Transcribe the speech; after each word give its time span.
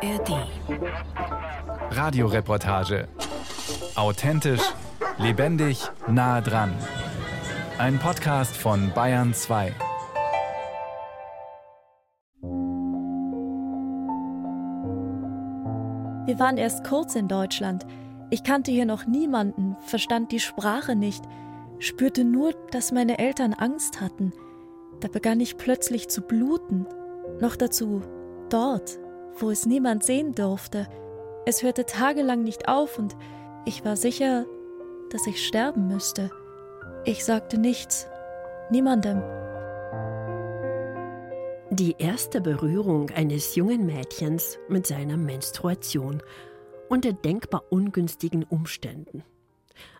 ARD. 0.00 0.46
Radioreportage. 1.90 3.08
Authentisch, 3.96 4.62
lebendig, 5.18 5.90
nah 6.06 6.40
dran. 6.40 6.72
Ein 7.78 7.98
Podcast 7.98 8.56
von 8.56 8.92
Bayern 8.94 9.34
2. 9.34 9.74
Wir 16.26 16.38
waren 16.38 16.58
erst 16.58 16.84
kurz 16.84 17.16
in 17.16 17.26
Deutschland. 17.26 17.84
Ich 18.30 18.44
kannte 18.44 18.70
hier 18.70 18.86
noch 18.86 19.04
niemanden, 19.06 19.76
verstand 19.80 20.30
die 20.30 20.38
Sprache 20.38 20.94
nicht, 20.94 21.24
spürte 21.80 22.22
nur, 22.22 22.52
dass 22.70 22.92
meine 22.92 23.18
Eltern 23.18 23.52
Angst 23.52 24.00
hatten. 24.00 24.32
Da 25.00 25.08
begann 25.08 25.40
ich 25.40 25.56
plötzlich 25.56 26.08
zu 26.08 26.22
bluten. 26.22 26.86
Noch 27.40 27.56
dazu 27.56 28.02
dort, 28.48 28.98
wo 29.38 29.50
es 29.50 29.66
niemand 29.66 30.04
sehen 30.04 30.34
durfte. 30.34 30.88
Es 31.46 31.62
hörte 31.62 31.86
tagelang 31.86 32.42
nicht 32.42 32.68
auf 32.68 32.98
und 32.98 33.16
ich 33.64 33.84
war 33.84 33.96
sicher, 33.96 34.46
dass 35.10 35.26
ich 35.26 35.46
sterben 35.46 35.88
müsste. 35.88 36.30
Ich 37.04 37.24
sagte 37.24 37.58
nichts, 37.58 38.06
niemandem. 38.70 39.22
Die 41.70 41.96
erste 41.98 42.40
Berührung 42.40 43.10
eines 43.10 43.54
jungen 43.54 43.86
Mädchens 43.86 44.58
mit 44.68 44.86
seiner 44.86 45.16
Menstruation 45.16 46.22
unter 46.88 47.12
denkbar 47.12 47.64
ungünstigen 47.70 48.44
Umständen. 48.44 49.22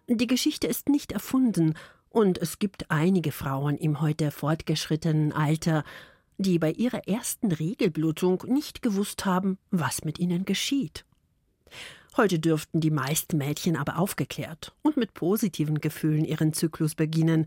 Die 0.09 0.27
Geschichte 0.27 0.67
ist 0.67 0.89
nicht 0.89 1.13
erfunden, 1.13 1.75
und 2.11 2.39
es 2.39 2.59
gibt 2.59 2.91
einige 2.91 3.33
Frauen 3.33 3.77
im 3.77 4.01
heute 4.01 4.31
fortgeschrittenen 4.31 5.33
Alter, 5.33 5.85
die 6.38 6.59
bei 6.59 6.70
ihrer 6.70 7.06
ersten 7.09 7.52
Regelblutung 7.52 8.45
nicht 8.47 8.80
gewusst 8.80 9.24
haben, 9.24 9.59
was 9.70 10.05
mit 10.05 10.19
ihnen 10.19 10.45
geschieht. 10.45 11.05
Heute 12.17 12.39
dürften 12.39 12.80
die 12.80 12.91
meisten 12.91 13.36
Mädchen 13.36 13.77
aber 13.77 13.98
aufgeklärt 13.98 14.72
und 14.83 14.97
mit 14.97 15.14
positiven 15.14 15.80
Gefühlen 15.80 16.25
ihren 16.25 16.53
Zyklus 16.53 16.95
beginnen. 16.95 17.47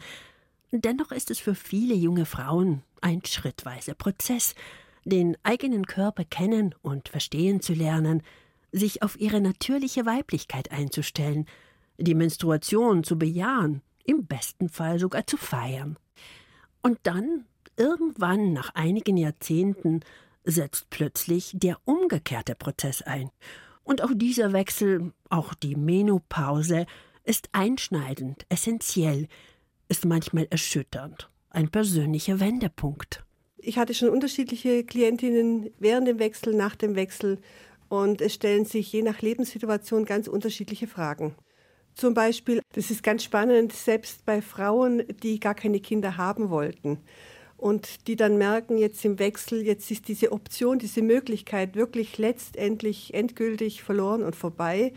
Dennoch 0.72 1.12
ist 1.12 1.32
es 1.32 1.40
für 1.40 1.56
viele 1.56 1.96
junge 1.96 2.26
Frauen 2.26 2.84
ein 3.02 3.22
schrittweiser 3.26 3.94
Prozess, 3.96 4.56
den 5.04 5.36
eigenen 5.44 5.86
Körper 5.86 6.24
kennen 6.24 6.76
und 6.82 7.10
verstehen 7.10 7.62
zu 7.62 7.74
lernen, 7.74 8.22
sich 8.72 9.04
auf 9.04 9.20
ihre 9.20 9.42
natürliche 9.42 10.06
Weiblichkeit 10.06 10.72
einzustellen, 10.72 11.48
die 11.98 12.16
Menstruation 12.16 13.04
zu 13.04 13.18
bejahen, 13.18 13.82
im 14.06 14.26
besten 14.26 14.70
Fall 14.70 15.00
sogar 15.00 15.28
zu 15.28 15.38
feiern. 15.38 15.98
Und 16.82 17.00
dann 17.04 17.46
Irgendwann 17.82 18.54
nach 18.54 18.76
einigen 18.76 19.18
Jahrzehnten 19.18 20.02
setzt 20.44 20.92
plötzlich 20.92 21.50
der 21.56 21.80
umgekehrte 21.86 22.54
Prozess 22.54 23.02
ein. 23.02 23.32
Und 23.84 24.04
auch 24.04 24.12
dieser 24.14 24.54
Wechsel, 24.54 25.14
auch 25.32 25.56
die 25.56 25.76
Menopause, 25.76 26.86
ist 27.24 27.50
einschneidend, 27.54 28.46
essentiell, 28.50 29.28
ist 29.90 30.06
manchmal 30.06 30.46
erschütternd, 30.52 31.32
ein 31.50 31.72
persönlicher 31.72 32.40
Wendepunkt. 32.40 33.26
Ich 33.58 33.80
hatte 33.80 33.96
schon 33.96 34.10
unterschiedliche 34.10 34.84
Klientinnen 34.84 35.72
während 35.80 36.08
dem 36.08 36.20
Wechsel, 36.20 36.54
nach 36.54 36.76
dem 36.76 36.94
Wechsel 36.94 37.40
und 37.90 38.22
es 38.22 38.36
stellen 38.36 38.66
sich 38.66 38.94
je 38.94 39.02
nach 39.02 39.24
Lebenssituation 39.24 40.06
ganz 40.06 40.28
unterschiedliche 40.28 40.86
Fragen. 40.86 41.34
Zum 41.96 42.14
Beispiel, 42.14 42.62
das 42.74 42.92
ist 42.92 43.02
ganz 43.02 43.24
spannend, 43.24 43.74
selbst 43.74 44.24
bei 44.24 44.44
Frauen, 44.44 45.02
die 45.24 45.40
gar 45.40 45.56
keine 45.56 45.80
Kinder 45.80 46.18
haben 46.18 46.52
wollten 46.52 47.00
und 47.62 48.08
die 48.08 48.16
dann 48.16 48.40
merken, 48.40 48.80
jetzt 48.80 49.06
im 49.06 49.20
Wechsel, 49.20 49.62
jetzt 49.62 49.92
ist 49.92 50.08
diese 50.08 50.32
Option, 50.32 50.80
diese 50.80 51.04
Möglichkeit 51.04 51.76
wirklich 51.76 52.18
letztendlich 52.18 53.14
endgültig 53.14 53.84
verloren 53.84 54.24
und 54.24 54.36
vorbei, 54.36 54.94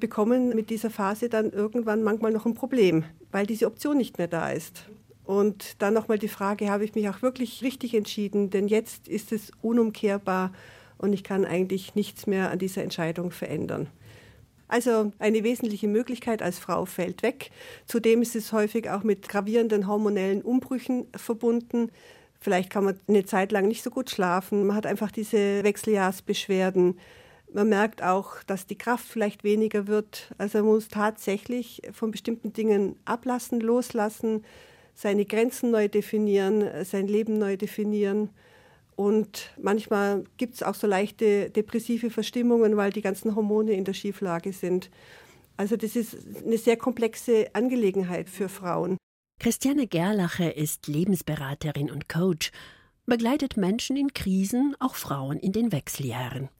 bekommen 0.00 0.48
mit 0.48 0.70
dieser 0.70 0.90
Phase 0.90 1.28
dann 1.28 1.52
irgendwann 1.52 2.02
manchmal 2.02 2.32
noch 2.32 2.46
ein 2.46 2.54
Problem, 2.54 3.04
weil 3.30 3.46
diese 3.46 3.66
Option 3.66 3.96
nicht 3.96 4.18
mehr 4.18 4.26
da 4.26 4.50
ist. 4.50 4.90
Und 5.24 5.80
dann 5.80 5.94
nochmal 5.94 6.18
die 6.18 6.26
Frage, 6.26 6.68
habe 6.68 6.84
ich 6.84 6.96
mich 6.96 7.08
auch 7.08 7.22
wirklich 7.22 7.62
richtig 7.62 7.94
entschieden? 7.94 8.50
Denn 8.50 8.66
jetzt 8.66 9.06
ist 9.06 9.30
es 9.30 9.52
unumkehrbar 9.62 10.52
und 10.98 11.12
ich 11.12 11.22
kann 11.22 11.44
eigentlich 11.44 11.94
nichts 11.94 12.26
mehr 12.26 12.50
an 12.50 12.58
dieser 12.58 12.82
Entscheidung 12.82 13.30
verändern. 13.30 13.86
Also 14.70 15.10
eine 15.18 15.42
wesentliche 15.42 15.88
Möglichkeit 15.88 16.42
als 16.42 16.60
Frau 16.60 16.84
fällt 16.84 17.24
weg. 17.24 17.50
Zudem 17.86 18.22
ist 18.22 18.36
es 18.36 18.52
häufig 18.52 18.88
auch 18.88 19.02
mit 19.02 19.28
gravierenden 19.28 19.88
hormonellen 19.88 20.42
Umbrüchen 20.42 21.08
verbunden. 21.16 21.90
Vielleicht 22.40 22.70
kann 22.70 22.84
man 22.84 23.00
eine 23.08 23.24
Zeit 23.24 23.50
lang 23.50 23.66
nicht 23.66 23.82
so 23.82 23.90
gut 23.90 24.10
schlafen. 24.10 24.64
Man 24.68 24.76
hat 24.76 24.86
einfach 24.86 25.10
diese 25.10 25.64
Wechseljahrsbeschwerden. 25.64 27.00
Man 27.52 27.68
merkt 27.68 28.04
auch, 28.04 28.44
dass 28.44 28.68
die 28.68 28.78
Kraft 28.78 29.06
vielleicht 29.06 29.42
weniger 29.42 29.88
wird. 29.88 30.32
Also 30.38 30.58
man 30.58 30.68
muss 30.68 30.86
tatsächlich 30.86 31.82
von 31.92 32.12
bestimmten 32.12 32.52
Dingen 32.52 32.94
ablassen, 33.04 33.58
loslassen, 33.58 34.44
seine 34.94 35.24
Grenzen 35.24 35.72
neu 35.72 35.88
definieren, 35.88 36.84
sein 36.84 37.08
Leben 37.08 37.38
neu 37.38 37.56
definieren. 37.56 38.30
Und 39.00 39.48
manchmal 39.58 40.24
gibt 40.36 40.56
es 40.56 40.62
auch 40.62 40.74
so 40.74 40.86
leichte 40.86 41.48
depressive 41.48 42.10
Verstimmungen, 42.10 42.76
weil 42.76 42.92
die 42.92 43.00
ganzen 43.00 43.34
Hormone 43.34 43.72
in 43.72 43.86
der 43.86 43.94
Schieflage 43.94 44.52
sind. 44.52 44.90
Also 45.56 45.78
das 45.78 45.96
ist 45.96 46.18
eine 46.44 46.58
sehr 46.58 46.76
komplexe 46.76 47.46
Angelegenheit 47.54 48.28
für 48.28 48.50
Frauen. 48.50 48.98
Christiane 49.38 49.86
Gerlache 49.86 50.50
ist 50.50 50.86
Lebensberaterin 50.86 51.90
und 51.90 52.10
Coach, 52.10 52.50
begleitet 53.06 53.56
Menschen 53.56 53.96
in 53.96 54.12
Krisen, 54.12 54.76
auch 54.80 54.96
Frauen 54.96 55.38
in 55.38 55.52
den 55.52 55.72
Wechseljahren. 55.72 56.50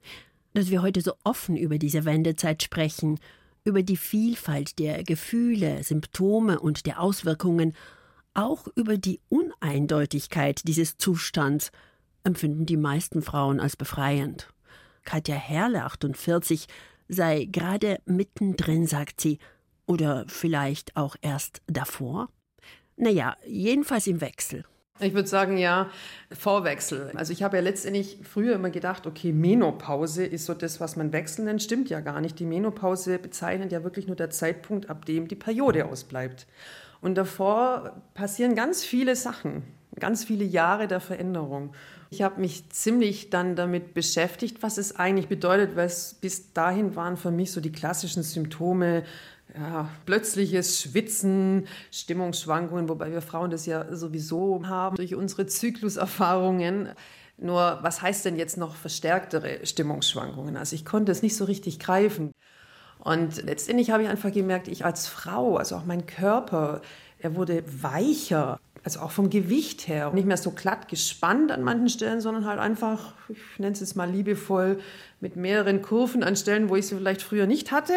Dass 0.55 0.71
wir 0.71 0.81
heute 0.81 1.03
so 1.03 1.13
offen 1.25 1.59
über 1.59 1.77
diese 1.77 2.07
Wendezeit 2.07 2.63
sprechen, 2.63 3.21
über 3.65 3.83
die 3.83 3.99
Vielfalt 3.99 4.79
der 4.79 5.05
Gefühle, 5.05 5.85
Symptome 5.85 6.59
und 6.59 6.87
der 6.87 7.03
Auswirkungen, 7.03 7.75
auch 8.33 8.67
über 8.77 8.97
die 8.97 9.21
Uneindeutigkeit 9.29 10.67
dieses 10.67 10.97
Zustands– 10.97 11.71
empfinden 12.25 12.67
die 12.67 12.77
meisten 12.77 13.23
Frauen 13.23 13.61
als 13.61 13.77
befreiend. 13.77 14.53
Katja 15.05 15.35
Herle, 15.35 15.85
48, 15.85 16.67
sei 17.09 17.47
gerade 17.51 17.99
mittendrin, 18.05 18.87
sagt 18.87 19.21
sie, 19.21 19.39
oder 19.87 20.25
vielleicht 20.29 20.97
auch 20.97 21.17
erst 21.21 21.63
davor? 21.67 22.29
Naja, 22.97 23.37
jedenfalls 23.47 24.07
im 24.07 24.21
Wechsel. 24.21 24.65
Ich 25.01 25.15
würde 25.15 25.29
sagen, 25.29 25.57
ja, 25.57 25.89
Vorwechsel. 26.31 27.11
Also 27.15 27.33
ich 27.33 27.43
habe 27.43 27.57
ja 27.57 27.63
letztendlich 27.63 28.19
früher 28.23 28.55
immer 28.55 28.71
gedacht, 28.71 29.07
okay, 29.07 29.33
Menopause 29.33 30.25
ist 30.25 30.45
so 30.45 30.53
das, 30.53 30.79
was 30.79 30.97
man 30.97 31.13
wechseln 31.13 31.47
nennt. 31.47 31.63
Stimmt 31.63 31.89
ja 31.89 32.01
gar 32.01 32.21
nicht. 32.21 32.39
Die 32.39 32.45
Menopause 32.45 33.19
bezeichnet 33.19 33.73
ja 33.73 33.83
wirklich 33.83 34.07
nur 34.07 34.17
der 34.17 34.31
Zeitpunkt, 34.31 34.91
ab 34.91 35.07
dem 35.07 35.27
die 35.27 35.37
Periode 35.37 35.87
ausbleibt. 35.87 36.47
Und 37.01 37.15
davor 37.15 38.03
passieren 38.13 38.55
ganz 38.55 38.85
viele 38.85 39.17
Sachen, 39.17 39.63
ganz 39.99 40.25
viele 40.25 40.45
Jahre 40.45 40.87
der 40.87 41.01
Veränderung. 41.01 41.73
Ich 42.13 42.23
habe 42.23 42.41
mich 42.41 42.69
ziemlich 42.71 43.31
dann 43.31 43.55
damit 43.55 43.95
beschäftigt, 43.95 44.65
was 44.65 44.79
es 44.79 44.97
eigentlich 44.97 45.29
bedeutet, 45.29 45.77
weil 45.77 45.87
es 45.87 46.15
bis 46.15 46.53
dahin 46.53 46.97
waren 46.97 47.17
für 47.17 47.31
mich 47.31 47.53
so 47.53 47.61
die 47.61 47.71
klassischen 47.71 48.25
Symptome, 48.25 49.05
ja, 49.57 49.89
plötzliches 50.07 50.81
Schwitzen, 50.81 51.69
Stimmungsschwankungen, 51.93 52.89
wobei 52.89 53.13
wir 53.13 53.23
Frauen 53.23 53.51
das 53.51 53.65
ja 53.67 53.95
sowieso 53.95 54.67
haben 54.67 54.97
durch 54.97 55.15
unsere 55.15 55.47
Zykluserfahrungen. 55.47 56.89
Nur 57.39 57.79
was 57.83 58.03
heißt 58.03 58.25
denn 58.25 58.37
jetzt 58.37 58.57
noch 58.57 58.75
verstärktere 58.75 59.65
Stimmungsschwankungen? 59.65 60.57
Also 60.57 60.75
ich 60.75 60.85
konnte 60.85 61.13
es 61.13 61.23
nicht 61.23 61.37
so 61.37 61.45
richtig 61.45 61.79
greifen. 61.79 62.33
Und 62.99 63.43
letztendlich 63.45 63.93
habe 63.93 64.03
ich 64.03 64.09
einfach 64.09 64.33
gemerkt, 64.33 64.67
ich 64.67 64.85
als 64.85 65.07
Frau, 65.07 65.57
also 65.57 65.77
auch 65.77 65.85
mein 65.85 66.07
Körper, 66.07 66.83
er 67.21 67.37
wurde 67.37 67.63
weicher 67.83 68.59
also 68.83 69.01
auch 69.01 69.11
vom 69.11 69.31
Gewicht 69.31 69.89
her, 69.89 70.11
nicht 70.13 70.27
mehr 70.27 70.37
so 70.37 70.51
glatt 70.53 70.89
gespannt 70.89 71.53
an 71.53 71.63
manchen 71.63 71.89
Stellen, 71.89 72.21
sondern 72.21 72.47
halt 72.47 72.59
einfach, 72.59 73.15
ich 73.29 73.39
nenne 73.59 73.73
es 73.73 73.81
jetzt 73.81 73.97
mal 73.97 74.11
liebevoll, 74.11 74.81
mit 75.21 75.37
mehreren 75.37 75.83
Kurven 75.83 76.23
an 76.23 76.37
Stellen, 76.37 76.69
wo 76.69 76.77
ich 76.77 76.87
sie 76.87 76.97
vielleicht 76.97 77.23
früher 77.23 77.47
nicht 77.47 77.73
hatte. 77.73 77.93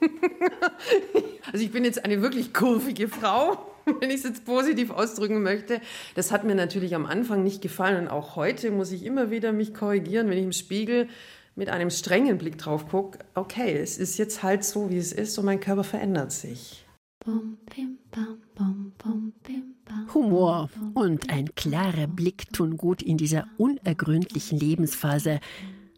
also 1.52 1.64
ich 1.64 1.70
bin 1.70 1.84
jetzt 1.84 2.04
eine 2.04 2.22
wirklich 2.22 2.52
kurvige 2.52 3.08
Frau, 3.08 3.72
wenn 4.00 4.10
ich 4.10 4.16
es 4.16 4.24
jetzt 4.24 4.44
positiv 4.44 4.90
ausdrücken 4.90 5.42
möchte. 5.42 5.80
Das 6.14 6.32
hat 6.32 6.44
mir 6.44 6.54
natürlich 6.54 6.94
am 6.94 7.06
Anfang 7.06 7.44
nicht 7.44 7.62
gefallen 7.62 8.02
und 8.02 8.08
auch 8.08 8.36
heute 8.36 8.70
muss 8.70 8.92
ich 8.92 9.04
immer 9.04 9.30
wieder 9.30 9.52
mich 9.52 9.74
korrigieren, 9.74 10.28
wenn 10.28 10.38
ich 10.38 10.44
im 10.44 10.52
Spiegel 10.52 11.08
mit 11.54 11.68
einem 11.68 11.90
strengen 11.90 12.38
Blick 12.38 12.58
drauf 12.58 12.88
gucke. 12.88 13.18
Okay, 13.34 13.76
es 13.76 13.98
ist 13.98 14.18
jetzt 14.18 14.42
halt 14.42 14.64
so, 14.64 14.90
wie 14.90 14.98
es 14.98 15.12
ist 15.12 15.38
und 15.38 15.44
mein 15.44 15.60
Körper 15.60 15.84
verändert 15.84 16.32
sich. 16.32 16.84
Humor 20.14 20.70
und 20.94 21.30
ein 21.30 21.54
klarer 21.54 22.06
Blick 22.06 22.52
tun 22.52 22.76
gut 22.76 23.02
in 23.02 23.16
dieser 23.16 23.46
unergründlichen 23.58 24.58
Lebensphase. 24.58 25.40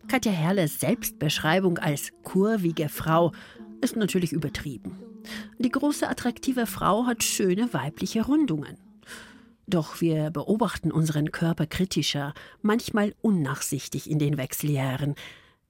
Katja 0.08 0.32
Herrles 0.32 0.80
Selbstbeschreibung 0.80 1.78
als 1.78 2.12
kurvige 2.22 2.88
Frau 2.88 3.32
ist 3.80 3.96
natürlich 3.96 4.32
übertrieben. 4.32 4.98
Die 5.58 5.70
große 5.70 6.08
attraktive 6.08 6.66
Frau 6.66 7.06
hat 7.06 7.22
schöne 7.22 7.72
weibliche 7.72 8.24
Rundungen. 8.26 8.76
Doch 9.66 10.00
wir 10.00 10.30
beobachten 10.30 10.90
unseren 10.90 11.30
Körper 11.30 11.66
kritischer, 11.66 12.34
manchmal 12.62 13.14
unnachsichtig 13.22 14.10
in 14.10 14.18
den 14.18 14.36
Wechseljahren. 14.36 15.14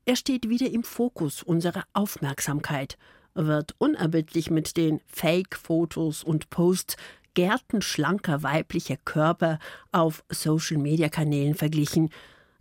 Er 0.06 0.16
steht 0.16 0.48
wieder 0.48 0.70
im 0.70 0.82
Fokus 0.82 1.42
unserer 1.42 1.84
Aufmerksamkeit, 1.92 2.96
wird 3.34 3.74
unerbittlich 3.78 4.50
mit 4.50 4.76
den 4.76 5.00
Fake-Fotos 5.06 6.24
und 6.24 6.50
Posts 6.50 6.96
gärtenschlanker 7.34 8.42
weiblicher 8.42 8.96
Körper 8.96 9.58
auf 9.90 10.24
Social-Media-Kanälen 10.28 11.54
verglichen, 11.54 12.10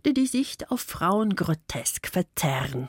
die 0.04 0.14
die 0.14 0.26
Sicht 0.26 0.70
auf 0.70 0.80
Frauen 0.80 1.36
grotesk 1.36 2.08
verzerren. 2.08 2.88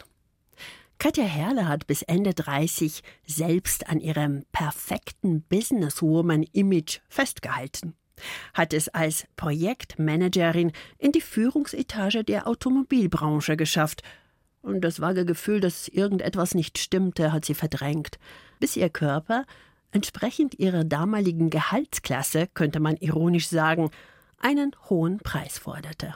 Katja 1.03 1.25
Herle 1.25 1.67
hat 1.67 1.85
bis 1.85 2.01
Ende 2.01 2.33
30 2.33 3.03
selbst 3.25 3.89
an 3.89 3.99
ihrem 3.99 4.45
perfekten 4.53 5.41
Businesswoman-Image 5.41 7.01
festgehalten, 7.09 7.95
hat 8.53 8.73
es 8.73 8.87
als 8.87 9.27
Projektmanagerin 9.35 10.71
in 10.97 11.11
die 11.11 11.21
Führungsetage 11.21 12.23
der 12.23 12.47
Automobilbranche 12.47 13.57
geschafft. 13.57 14.01
Und 14.61 14.79
das 14.79 15.01
vage 15.01 15.25
Gefühl, 15.25 15.59
dass 15.59 15.89
irgendetwas 15.89 16.55
nicht 16.55 16.77
stimmte, 16.77 17.33
hat 17.33 17.43
sie 17.43 17.55
verdrängt, 17.55 18.17
bis 18.61 18.77
ihr 18.77 18.89
Körper, 18.89 19.45
entsprechend 19.93 20.59
ihrer 20.59 20.83
damaligen 20.83 21.49
Gehaltsklasse, 21.49 22.47
könnte 22.53 22.79
man 22.79 22.97
ironisch 22.97 23.47
sagen, 23.47 23.89
einen 24.39 24.71
hohen 24.89 25.19
Preis 25.19 25.57
forderte. 25.57 26.15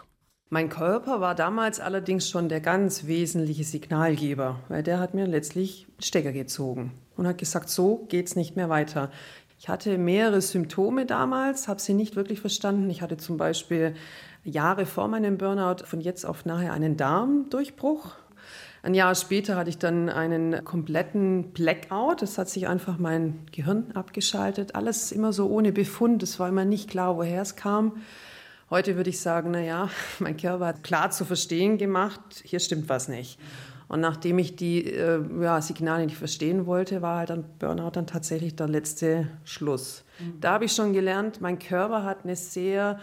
Mein 0.49 0.69
Körper 0.69 1.19
war 1.19 1.35
damals 1.35 1.81
allerdings 1.81 2.29
schon 2.29 2.47
der 2.47 2.61
ganz 2.61 3.05
wesentliche 3.05 3.65
Signalgeber, 3.65 4.61
weil 4.69 4.81
der 4.81 4.99
hat 4.99 5.13
mir 5.13 5.27
letztlich 5.27 5.87
Stecker 5.99 6.31
gezogen 6.31 6.93
und 7.17 7.27
hat 7.27 7.37
gesagt, 7.37 7.69
so 7.69 8.05
geht's 8.07 8.37
nicht 8.37 8.55
mehr 8.55 8.69
weiter. 8.69 9.11
Ich 9.59 9.67
hatte 9.67 9.97
mehrere 9.97 10.39
Symptome 10.39 11.05
damals, 11.05 11.67
habe 11.67 11.81
sie 11.81 11.93
nicht 11.93 12.15
wirklich 12.15 12.39
verstanden. 12.39 12.89
Ich 12.89 13.01
hatte 13.01 13.17
zum 13.17 13.37
Beispiel 13.37 13.95
Jahre 14.43 14.85
vor 14.85 15.09
meinem 15.09 15.37
Burnout 15.37 15.83
von 15.83 15.99
jetzt 15.99 16.25
auf 16.25 16.45
nachher 16.45 16.71
einen 16.71 16.95
Darmdurchbruch. 16.95 18.15
Ein 18.87 18.93
Jahr 18.93 19.15
später 19.15 19.57
hatte 19.57 19.69
ich 19.69 19.79
dann 19.79 20.07
einen 20.07 20.63
kompletten 20.63 21.51
Blackout. 21.51 22.21
Das 22.21 22.37
hat 22.37 22.47
sich 22.47 22.69
einfach 22.69 22.97
mein 22.97 23.39
Gehirn 23.51 23.91
abgeschaltet. 23.95 24.75
Alles 24.75 25.11
immer 25.11 25.33
so 25.33 25.49
ohne 25.49 25.73
Befund. 25.73 26.23
Es 26.23 26.39
war 26.39 26.47
immer 26.47 26.63
nicht 26.63 26.89
klar, 26.89 27.17
woher 27.17 27.41
es 27.41 27.57
kam. 27.57 27.97
Heute 28.69 28.95
würde 28.95 29.09
ich 29.09 29.19
sagen, 29.19 29.51
naja, 29.51 29.89
mein 30.19 30.37
Körper 30.37 30.67
hat 30.67 30.83
klar 30.83 31.11
zu 31.11 31.25
verstehen 31.25 31.77
gemacht, 31.77 32.21
hier 32.45 32.61
stimmt 32.61 32.87
was 32.87 33.09
nicht. 33.09 33.37
Und 33.89 33.99
nachdem 33.99 34.39
ich 34.39 34.55
die 34.55 34.85
äh, 34.85 35.21
ja, 35.41 35.61
Signale 35.61 36.05
nicht 36.05 36.15
verstehen 36.15 36.65
wollte, 36.65 37.01
war 37.01 37.17
halt 37.17 37.29
dann 37.29 37.43
Burnout 37.59 37.91
dann 37.91 38.07
tatsächlich 38.07 38.55
der 38.55 38.69
letzte 38.69 39.27
Schluss. 39.43 40.05
Mhm. 40.17 40.39
Da 40.39 40.53
habe 40.53 40.63
ich 40.63 40.71
schon 40.71 40.93
gelernt, 40.93 41.41
mein 41.41 41.59
Körper 41.59 42.05
hat 42.05 42.19
eine 42.23 42.37
sehr 42.37 43.01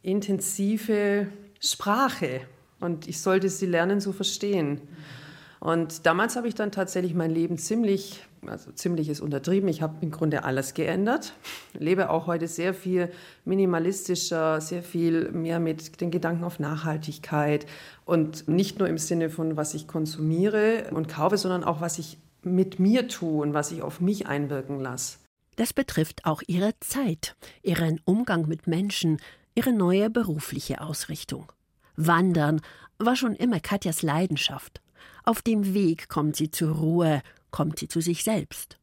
intensive 0.00 1.26
Sprache 1.58 2.42
und 2.78 3.08
ich 3.08 3.20
sollte 3.20 3.48
sie 3.48 3.66
lernen 3.66 4.00
zu 4.00 4.12
verstehen. 4.12 4.74
Mhm. 4.74 5.23
Und 5.64 6.04
damals 6.04 6.36
habe 6.36 6.46
ich 6.46 6.54
dann 6.54 6.72
tatsächlich 6.72 7.14
mein 7.14 7.30
Leben 7.30 7.56
ziemlich, 7.56 8.22
also 8.46 8.70
ziemlich 8.72 9.08
ist 9.08 9.22
untertrieben, 9.22 9.66
ich 9.70 9.80
habe 9.80 9.94
im 10.02 10.10
Grunde 10.10 10.44
alles 10.44 10.74
geändert. 10.74 11.32
Lebe 11.72 12.10
auch 12.10 12.26
heute 12.26 12.48
sehr 12.48 12.74
viel 12.74 13.10
minimalistischer, 13.46 14.60
sehr 14.60 14.82
viel 14.82 15.32
mehr 15.32 15.60
mit 15.60 16.02
den 16.02 16.10
Gedanken 16.10 16.44
auf 16.44 16.58
Nachhaltigkeit 16.58 17.64
und 18.04 18.46
nicht 18.46 18.78
nur 18.78 18.88
im 18.88 18.98
Sinne 18.98 19.30
von, 19.30 19.56
was 19.56 19.72
ich 19.72 19.88
konsumiere 19.88 20.90
und 20.90 21.08
kaufe, 21.08 21.38
sondern 21.38 21.64
auch, 21.64 21.80
was 21.80 21.98
ich 21.98 22.18
mit 22.42 22.78
mir 22.78 23.08
tue 23.08 23.40
und 23.40 23.54
was 23.54 23.72
ich 23.72 23.80
auf 23.80 24.02
mich 24.02 24.26
einwirken 24.26 24.80
lasse. 24.80 25.16
Das 25.56 25.72
betrifft 25.72 26.26
auch 26.26 26.42
ihre 26.46 26.78
Zeit, 26.80 27.36
ihren 27.62 28.02
Umgang 28.04 28.48
mit 28.48 28.66
Menschen, 28.66 29.16
ihre 29.54 29.72
neue 29.72 30.10
berufliche 30.10 30.82
Ausrichtung. 30.82 31.50
Wandern 31.96 32.60
war 32.98 33.16
schon 33.16 33.34
immer 33.34 33.60
Katjas 33.60 34.02
Leidenschaft. 34.02 34.83
Auf 35.24 35.40
dem 35.40 35.72
Weg 35.72 36.08
kommt 36.10 36.36
sie 36.36 36.50
zur 36.50 36.76
Ruhe, 36.76 37.22
kommt 37.50 37.78
sie 37.78 37.88
zu 37.88 38.02
sich 38.02 38.24
selbst. 38.24 38.78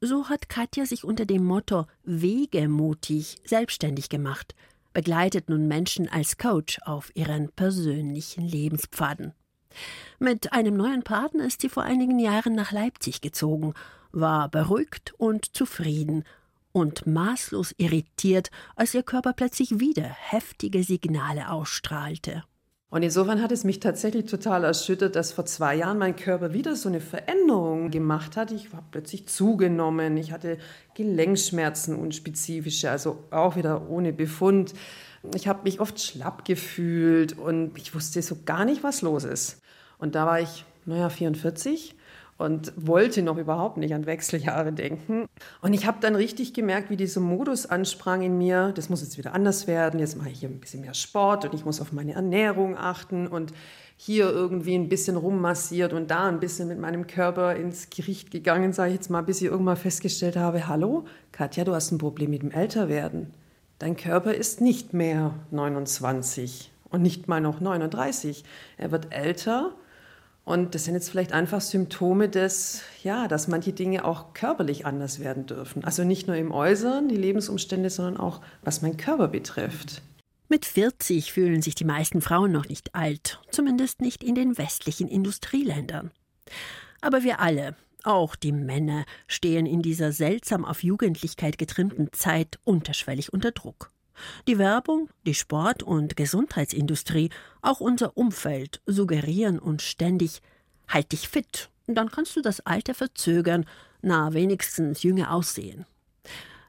So 0.00 0.28
hat 0.28 0.48
Katja 0.48 0.86
sich 0.86 1.04
unter 1.04 1.24
dem 1.24 1.44
Motto 1.44 1.86
Wegemutig 2.04 3.38
selbstständig 3.44 4.08
gemacht, 4.08 4.56
begleitet 4.92 5.48
nun 5.48 5.68
Menschen 5.68 6.08
als 6.08 6.36
Coach 6.36 6.80
auf 6.84 7.14
ihren 7.14 7.52
persönlichen 7.52 8.44
Lebenspfaden. 8.44 9.32
Mit 10.18 10.52
einem 10.52 10.76
neuen 10.76 11.04
Partner 11.04 11.44
ist 11.44 11.60
sie 11.60 11.68
vor 11.68 11.84
einigen 11.84 12.18
Jahren 12.18 12.54
nach 12.54 12.72
Leipzig 12.72 13.20
gezogen, 13.20 13.74
war 14.10 14.48
beruhigt 14.48 15.14
und 15.16 15.54
zufrieden 15.54 16.24
und 16.72 17.06
maßlos 17.06 17.74
irritiert, 17.78 18.50
als 18.74 18.94
ihr 18.94 19.04
Körper 19.04 19.32
plötzlich 19.32 19.78
wieder 19.78 20.02
heftige 20.02 20.82
Signale 20.82 21.50
ausstrahlte. 21.50 22.42
Und 22.90 23.02
insofern 23.02 23.42
hat 23.42 23.52
es 23.52 23.64
mich 23.64 23.80
tatsächlich 23.80 24.24
total 24.24 24.64
erschüttert, 24.64 25.14
dass 25.14 25.32
vor 25.32 25.44
zwei 25.44 25.74
Jahren 25.74 25.98
mein 25.98 26.16
Körper 26.16 26.54
wieder 26.54 26.74
so 26.74 26.88
eine 26.88 27.00
Veränderung 27.00 27.90
gemacht 27.90 28.36
hat. 28.36 28.50
Ich 28.50 28.72
war 28.72 28.82
plötzlich 28.90 29.28
zugenommen, 29.28 30.16
ich 30.16 30.32
hatte 30.32 30.56
Gelenkschmerzen 30.94 31.96
unspezifische, 31.96 32.90
also 32.90 33.24
auch 33.30 33.56
wieder 33.56 33.90
ohne 33.90 34.14
Befund. 34.14 34.72
Ich 35.34 35.48
habe 35.48 35.64
mich 35.64 35.80
oft 35.80 36.00
schlapp 36.00 36.46
gefühlt 36.46 37.36
und 37.36 37.76
ich 37.76 37.94
wusste 37.94 38.22
so 38.22 38.38
gar 38.46 38.64
nicht, 38.64 38.82
was 38.82 39.02
los 39.02 39.24
ist. 39.24 39.60
Und 39.98 40.14
da 40.14 40.24
war 40.24 40.40
ich, 40.40 40.64
naja, 40.86 41.10
44 41.10 41.94
und 42.38 42.72
wollte 42.76 43.22
noch 43.22 43.36
überhaupt 43.36 43.76
nicht 43.76 43.92
an 43.92 44.06
Wechseljahre 44.06 44.72
denken. 44.72 45.26
Und 45.60 45.74
ich 45.74 45.86
habe 45.86 45.98
dann 46.00 46.14
richtig 46.14 46.54
gemerkt, 46.54 46.88
wie 46.88 46.96
dieser 46.96 47.20
Modus 47.20 47.66
ansprang 47.66 48.22
in 48.22 48.38
mir, 48.38 48.72
das 48.74 48.88
muss 48.88 49.02
jetzt 49.02 49.18
wieder 49.18 49.34
anders 49.34 49.66
werden, 49.66 50.00
jetzt 50.00 50.16
mache 50.16 50.30
ich 50.30 50.40
hier 50.40 50.48
ein 50.48 50.60
bisschen 50.60 50.80
mehr 50.80 50.94
Sport 50.94 51.44
und 51.44 51.54
ich 51.54 51.64
muss 51.64 51.80
auf 51.80 51.92
meine 51.92 52.12
Ernährung 52.12 52.78
achten 52.78 53.26
und 53.26 53.52
hier 53.96 54.30
irgendwie 54.30 54.76
ein 54.76 54.88
bisschen 54.88 55.16
rummassiert 55.16 55.92
und 55.92 56.12
da 56.12 56.28
ein 56.28 56.38
bisschen 56.38 56.68
mit 56.68 56.78
meinem 56.78 57.08
Körper 57.08 57.56
ins 57.56 57.90
Gericht 57.90 58.30
gegangen, 58.30 58.72
sage 58.72 58.90
ich 58.90 58.96
jetzt 58.96 59.10
mal, 59.10 59.22
bis 59.22 59.42
ich 59.42 59.48
irgendwann 59.48 59.76
festgestellt 59.76 60.36
habe, 60.36 60.68
hallo, 60.68 61.04
Katja, 61.32 61.64
du 61.64 61.74
hast 61.74 61.90
ein 61.90 61.98
Problem 61.98 62.30
mit 62.30 62.42
dem 62.42 62.52
Älterwerden. 62.52 63.34
Dein 63.80 63.96
Körper 63.96 64.32
ist 64.32 64.60
nicht 64.60 64.94
mehr 64.94 65.34
29 65.50 66.70
und 66.90 67.02
nicht 67.02 67.26
mal 67.26 67.40
noch 67.40 67.60
39. 67.60 68.44
Er 68.76 68.92
wird 68.92 69.12
älter 69.12 69.72
und 70.48 70.74
das 70.74 70.84
sind 70.84 70.94
jetzt 70.94 71.10
vielleicht 71.10 71.32
einfach 71.32 71.60
Symptome 71.60 72.28
des, 72.28 72.82
ja, 73.02 73.28
dass 73.28 73.48
manche 73.48 73.72
Dinge 73.72 74.04
auch 74.04 74.32
körperlich 74.32 74.86
anders 74.86 75.20
werden 75.20 75.46
dürfen. 75.46 75.84
Also 75.84 76.04
nicht 76.04 76.26
nur 76.26 76.36
im 76.36 76.52
Äußeren, 76.52 77.08
die 77.08 77.16
Lebensumstände, 77.16 77.90
sondern 77.90 78.16
auch 78.16 78.40
was 78.62 78.82
mein 78.82 78.96
Körper 78.96 79.28
betrifft. 79.28 80.02
Mit 80.48 80.64
40 80.64 81.32
fühlen 81.32 81.60
sich 81.60 81.74
die 81.74 81.84
meisten 81.84 82.22
Frauen 82.22 82.50
noch 82.50 82.68
nicht 82.68 82.94
alt, 82.94 83.40
zumindest 83.50 84.00
nicht 84.00 84.24
in 84.24 84.34
den 84.34 84.56
westlichen 84.56 85.06
Industrieländern. 85.06 86.10
Aber 87.02 87.22
wir 87.22 87.40
alle, 87.40 87.76
auch 88.02 88.34
die 88.34 88.52
Männer, 88.52 89.04
stehen 89.26 89.66
in 89.66 89.82
dieser 89.82 90.12
seltsam 90.12 90.64
auf 90.64 90.82
Jugendlichkeit 90.82 91.58
getrimmten 91.58 92.12
Zeit 92.12 92.58
unterschwellig 92.64 93.32
unter 93.32 93.50
Druck. 93.52 93.90
Die 94.46 94.58
Werbung, 94.58 95.08
die 95.26 95.34
Sport- 95.34 95.82
und 95.82 96.16
Gesundheitsindustrie, 96.16 97.30
auch 97.62 97.80
unser 97.80 98.16
Umfeld 98.16 98.80
suggerieren 98.86 99.58
uns 99.58 99.84
ständig, 99.84 100.40
halt 100.88 101.12
dich 101.12 101.28
fit, 101.28 101.70
dann 101.86 102.10
kannst 102.10 102.36
du 102.36 102.42
das 102.42 102.60
Alter 102.60 102.94
verzögern, 102.94 103.64
na 104.02 104.32
wenigstens 104.32 105.02
jünger 105.02 105.32
aussehen. 105.32 105.86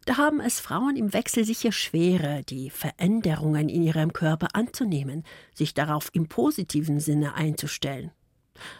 Da 0.05 0.17
haben 0.17 0.39
es 0.39 0.59
Frauen 0.59 0.95
im 0.95 1.13
Wechsel 1.13 1.43
sicher 1.43 1.71
schwerer, 1.71 2.41
die 2.41 2.71
Veränderungen 2.71 3.69
in 3.69 3.83
ihrem 3.83 4.11
Körper 4.11 4.47
anzunehmen, 4.53 5.23
sich 5.53 5.73
darauf 5.73 6.09
im 6.13 6.27
positiven 6.27 6.99
Sinne 6.99 7.35
einzustellen. 7.35 8.11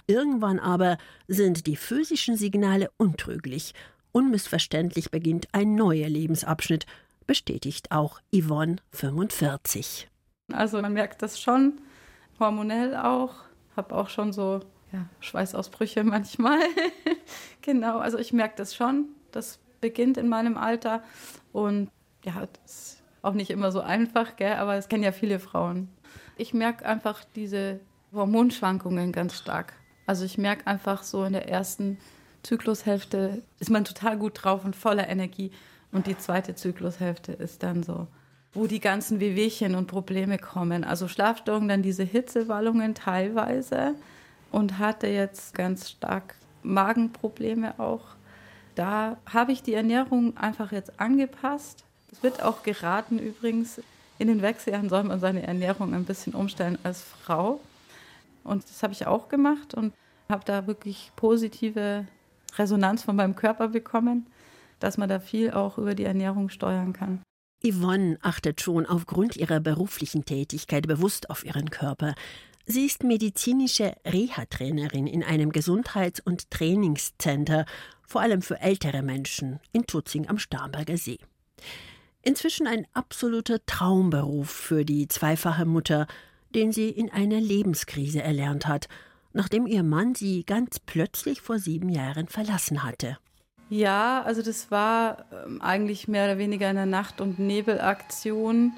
Irgendwann 0.07 0.59
aber 0.59 0.97
sind 1.27 1.67
die 1.67 1.75
physischen 1.75 2.35
Signale 2.35 2.89
untrüglich. 2.97 3.73
Unmissverständlich 4.11 5.11
beginnt 5.11 5.47
ein 5.51 5.75
neuer 5.75 6.09
Lebensabschnitt, 6.09 6.85
bestätigt 7.29 7.91
auch 7.91 8.21
Yvonne 8.33 8.77
45. 8.91 10.09
Also 10.51 10.81
man 10.81 10.93
merkt 10.93 11.21
das 11.21 11.39
schon, 11.39 11.79
hormonell 12.39 12.95
auch. 12.95 13.35
Habe 13.77 13.95
auch 13.95 14.09
schon 14.09 14.33
so 14.33 14.61
ja, 14.91 15.05
Schweißausbrüche 15.19 16.03
manchmal. 16.15 16.57
genau, 17.61 17.99
also 17.99 18.17
ich 18.17 18.33
merke 18.33 18.55
das 18.57 18.73
schon. 18.73 19.09
Das 19.29 19.59
beginnt 19.79 20.17
in 20.17 20.27
meinem 20.27 20.57
Alter. 20.57 21.03
Und 21.53 21.91
ja, 22.25 22.47
das 22.63 22.71
ist 22.71 23.03
auch 23.21 23.35
nicht 23.35 23.51
immer 23.51 23.71
so 23.71 23.81
einfach, 23.81 24.35
gell? 24.35 24.53
aber 24.53 24.73
es 24.73 24.89
kennen 24.89 25.03
ja 25.03 25.11
viele 25.11 25.37
Frauen. 25.37 25.87
Ich 26.35 26.55
merke 26.55 26.83
einfach 26.83 27.23
diese 27.35 27.79
Hormonschwankungen 28.11 29.11
ganz 29.11 29.37
stark. 29.37 29.73
Also 30.07 30.25
ich 30.25 30.39
merke 30.39 30.65
einfach 30.65 31.03
so 31.03 31.23
in 31.25 31.33
der 31.33 31.47
ersten 31.47 31.99
Zyklushälfte 32.41 33.43
ist 33.59 33.69
man 33.69 33.85
total 33.85 34.17
gut 34.17 34.43
drauf 34.43 34.65
und 34.65 34.75
voller 34.75 35.07
Energie. 35.07 35.51
Und 35.91 36.07
die 36.07 36.17
zweite 36.17 36.55
Zyklushälfte 36.55 37.31
ist 37.31 37.63
dann 37.63 37.83
so, 37.83 38.07
wo 38.53 38.67
die 38.67 38.79
ganzen 38.79 39.19
Wehwehchen 39.19 39.75
und 39.75 39.87
Probleme 39.87 40.37
kommen. 40.37 40.83
Also 40.83 41.07
Schlafstörungen, 41.07 41.69
dann 41.69 41.81
diese 41.81 42.03
Hitzewallungen 42.03 42.95
teilweise 42.95 43.95
und 44.51 44.79
hatte 44.79 45.07
jetzt 45.07 45.53
ganz 45.53 45.89
stark 45.89 46.35
Magenprobleme 46.63 47.79
auch. 47.79 48.01
Da 48.75 49.17
habe 49.25 49.51
ich 49.51 49.63
die 49.63 49.73
Ernährung 49.73 50.37
einfach 50.37 50.71
jetzt 50.71 50.99
angepasst. 50.99 51.83
Es 52.11 52.23
wird 52.23 52.41
auch 52.41 52.63
geraten 52.63 53.19
übrigens, 53.19 53.81
in 54.17 54.27
den 54.27 54.41
Wechseljahren 54.41 54.89
soll 54.89 55.03
man 55.03 55.19
seine 55.19 55.45
Ernährung 55.47 55.93
ein 55.93 56.05
bisschen 56.05 56.33
umstellen 56.33 56.77
als 56.83 57.01
Frau. 57.01 57.59
Und 58.43 58.63
das 58.63 58.83
habe 58.83 58.93
ich 58.93 59.07
auch 59.07 59.29
gemacht 59.29 59.73
und 59.73 59.93
habe 60.27 60.43
da 60.45 60.67
wirklich 60.67 61.11
positive 61.15 62.05
Resonanz 62.57 63.03
von 63.03 63.15
meinem 63.15 63.35
Körper 63.35 63.69
bekommen, 63.69 64.27
dass 64.79 64.97
man 64.97 65.09
da 65.09 65.19
viel 65.19 65.51
auch 65.51 65.77
über 65.77 65.95
die 65.95 66.03
Ernährung 66.03 66.49
steuern 66.49 66.93
kann. 66.93 67.21
Yvonne 67.63 68.17
achtet 68.21 68.61
schon 68.61 68.85
aufgrund 68.85 69.35
ihrer 69.35 69.59
beruflichen 69.59 70.23
Tätigkeit 70.23 70.87
bewusst 70.87 71.29
auf 71.29 71.45
ihren 71.45 71.69
Körper. 71.69 72.15
Sie 72.65 72.85
ist 72.85 73.03
medizinische 73.03 73.95
Reha-Trainerin 74.05 75.07
in 75.07 75.23
einem 75.23 75.51
Gesundheits- 75.51 76.21
und 76.21 76.51
Trainingscenter, 76.51 77.65
vor 78.05 78.21
allem 78.21 78.41
für 78.41 78.59
ältere 78.59 79.01
Menschen 79.01 79.59
in 79.71 79.85
Tutzing 79.85 80.29
am 80.29 80.37
Starnberger 80.37 80.97
See. 80.97 81.19
Inzwischen 82.21 82.67
ein 82.67 82.85
absoluter 82.93 83.65
Traumberuf 83.65 84.49
für 84.49 84.85
die 84.85 85.07
zweifache 85.07 85.65
Mutter, 85.65 86.07
den 86.55 86.71
sie 86.71 86.89
in 86.89 87.11
einer 87.11 87.39
Lebenskrise 87.39 88.21
erlernt 88.21 88.67
hat, 88.67 88.87
nachdem 89.33 89.67
ihr 89.67 89.83
Mann 89.83 90.15
sie 90.15 90.43
ganz 90.43 90.79
plötzlich 90.79 91.41
vor 91.41 91.59
sieben 91.59 91.89
Jahren 91.89 92.27
verlassen 92.27 92.83
hatte. 92.83 93.17
Ja, 93.69 94.23
also 94.23 94.41
das 94.41 94.71
war 94.71 95.25
ähm, 95.45 95.61
eigentlich 95.61 96.07
mehr 96.07 96.25
oder 96.25 96.37
weniger 96.39 96.67
eine 96.67 96.87
Nacht- 96.87 97.21
und 97.21 97.37
Nebelaktion 97.39 98.73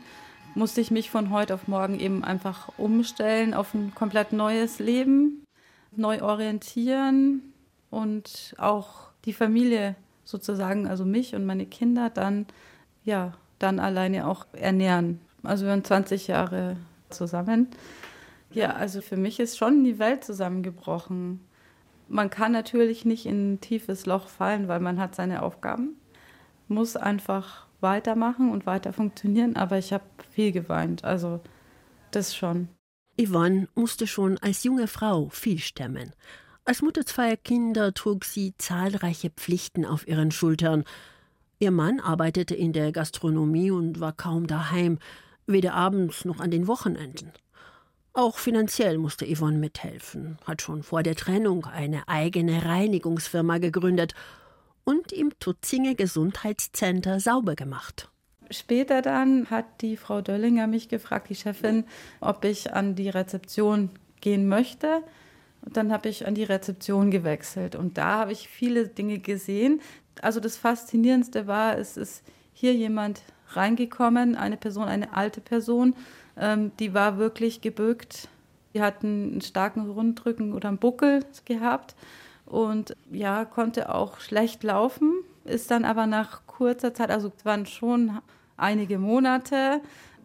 musste 0.54 0.82
ich 0.82 0.92
mich 0.92 1.10
von 1.10 1.30
heute 1.30 1.54
auf 1.54 1.70
morgen 1.70 1.98
eben 2.00 2.26
einfach 2.26 2.78
umstellen 2.78 3.54
auf 3.54 3.74
ein 3.74 3.96
komplett 3.96 4.34
neues 4.34 4.80
Leben, 4.80 5.46
neu 5.96 6.22
orientieren 6.22 7.54
und 7.90 8.54
auch 8.58 9.12
die 9.24 9.32
Familie 9.34 9.96
sozusagen, 10.26 10.88
also 10.88 11.06
mich 11.06 11.36
und 11.36 11.46
meine 11.46 11.66
Kinder 11.66 12.10
dann, 12.10 12.46
ja, 13.06 13.34
dann 13.60 13.80
alleine 13.80 14.28
auch 14.28 14.46
ernähren. 14.52 15.22
Also 15.44 15.66
wir 15.66 15.72
waren 15.72 15.86
20 15.86 16.28
Jahre 16.28 16.76
zusammen. 17.10 17.68
Ja, 18.54 18.72
also 18.74 19.02
für 19.02 19.18
mich 19.18 19.40
ist 19.40 19.58
schon 19.58 19.84
die 19.86 20.00
Welt 20.00 20.26
zusammengebrochen. 20.26 21.40
Man 22.12 22.30
kann 22.30 22.51
natürlich 22.51 23.06
nicht 23.06 23.25
in 23.25 23.53
ein 23.53 23.62
tiefes 23.62 24.06
Loch 24.06 24.27
fallen, 24.27 24.68
weil 24.68 24.82
man 24.82 25.00
hat 25.00 25.15
seine 25.15 25.44
Aufgaben, 25.44 25.96
muss 26.68 26.98
einfach 26.98 27.68
weitermachen 27.80 28.51
und 28.51 28.65
weiter 28.65 28.91
funktionieren, 28.91 29.56
aber 29.56 29.77
ich 29.77 29.94
habe 29.94 30.03
viel 30.30 30.51
geweint, 30.51 31.06
also 31.06 31.39
das 32.12 32.36
schon. 32.36 32.68
Yvonne 33.18 33.70
musste 33.75 34.08
schon 34.08 34.38
als 34.39 34.65
junge 34.65 34.88
Frau 34.88 35.30
viel 35.30 35.60
stemmen. 35.60 36.12
Als 36.65 36.82
Mutter 36.82 37.06
zweier 37.06 37.38
Kinder 37.38 37.94
trug 37.94 38.25
sie 38.25 38.56
zahlreiche 38.58 39.30
Pflichten 39.30 39.86
auf 39.86 40.06
ihren 40.06 40.32
Schultern. 40.32 40.84
Ihr 41.60 41.72
Mann 41.72 42.01
arbeitete 42.01 42.56
in 42.56 42.74
der 42.74 42.91
Gastronomie 42.91 43.72
und 43.72 44.01
war 44.01 44.12
kaum 44.12 44.48
daheim, 44.48 45.00
weder 45.48 45.75
abends 45.75 46.25
noch 46.25 46.41
an 46.41 46.51
den 46.51 46.68
Wochenenden. 46.68 47.32
Auch 48.13 48.38
finanziell 48.38 48.98
musste 48.98 49.25
Yvonne 49.25 49.58
mithelfen, 49.58 50.38
hat 50.46 50.62
schon 50.62 50.84
vor 50.84 51.01
der 51.01 51.15
Trennung 51.15 51.65
eine 51.65 52.10
eigene 52.10 52.65
Reinigungsfirma 52.65 53.60
gegründet 53.60 54.15
und 54.84 55.13
im 55.13 55.32
Tutzinger 55.39 55.96
Gesundheitscenter 55.96 57.22
sauber 57.22 57.56
gemacht. 57.56 58.10
Später 58.50 59.01
dann 59.01 59.50
hat 59.50 59.82
die 59.82 59.96
Frau 59.96 60.20
Döllinger 60.20 60.68
mich 60.68 60.89
gefragt, 60.89 61.30
die 61.30 61.36
Chefin, 61.36 61.86
ob 62.20 62.44
ich 62.44 62.74
an 62.74 62.96
die 62.96 63.08
Rezeption 63.08 63.89
gehen 64.20 64.50
möchte. 64.50 65.03
Und 65.62 65.77
dann 65.77 65.94
habe 65.94 66.10
ich 66.10 66.27
an 66.27 66.36
die 66.36 66.44
Rezeption 66.44 67.12
gewechselt 67.12 67.75
und 67.75 67.98
da 67.98 68.18
habe 68.20 68.32
ich 68.32 68.50
viele 68.50 68.88
Dinge 68.88 69.20
gesehen. 69.20 69.80
Also 70.22 70.39
das 70.39 70.58
Faszinierendste 70.58 71.48
war, 71.48 71.77
es 71.77 71.98
ist 71.98 72.24
hier 72.51 72.74
jemand 72.74 73.22
reingekommen, 73.50 74.36
eine 74.36 74.58
Person, 74.58 74.86
eine 74.86 75.13
alte 75.13 75.39
Person, 75.39 75.96
ähm, 76.38 76.72
die 76.80 76.94
war 76.94 77.18
wirklich 77.18 77.62
gebückt. 77.62 78.28
Die 78.74 78.82
hat 78.82 79.04
einen 79.04 79.42
starken 79.42 79.90
Rundrücken 79.90 80.54
oder 80.54 80.70
einen 80.70 80.78
Buckel 80.78 81.26
gehabt 81.46 81.96
und 82.46 82.96
ja, 83.12 83.46
konnte 83.46 83.94
auch 83.94 84.20
schlecht 84.20 84.64
laufen, 84.64 85.14
ist 85.46 85.72
dann 85.72 85.86
aber 85.86 86.06
nach 86.06 86.46
kurzer 86.48 86.94
Zeit, 86.94 87.10
also 87.10 87.32
es 87.36 87.46
waren 87.46 87.66
schon 87.66 88.20
einige 88.58 89.00
Monate, 89.00 89.82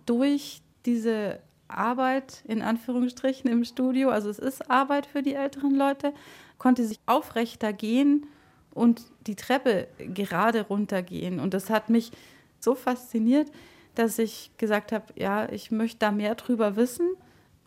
durch 0.06 0.60
diese 0.84 1.40
Arbeit 1.68 2.42
in 2.46 2.62
Anführungsstrichen 2.62 3.50
im 3.50 3.64
Studio, 3.64 4.10
also 4.10 4.28
es 4.28 4.38
ist 4.38 4.70
Arbeit 4.70 5.06
für 5.06 5.22
die 5.22 5.34
älteren 5.34 5.74
Leute, 5.74 6.12
konnte 6.58 6.84
sich 6.84 7.00
aufrechter 7.06 7.72
gehen 7.72 8.26
und 8.72 9.02
die 9.26 9.36
Treppe 9.36 9.88
gerade 9.98 10.62
runtergehen. 10.62 11.40
Und 11.40 11.54
das 11.54 11.70
hat 11.70 11.90
mich 11.90 12.12
so 12.60 12.74
fasziniert, 12.74 13.50
dass 13.96 14.18
ich 14.18 14.52
gesagt 14.58 14.92
habe, 14.92 15.06
ja, 15.16 15.48
ich 15.50 15.70
möchte 15.70 15.98
da 15.98 16.12
mehr 16.12 16.34
drüber 16.34 16.76
wissen. 16.76 17.08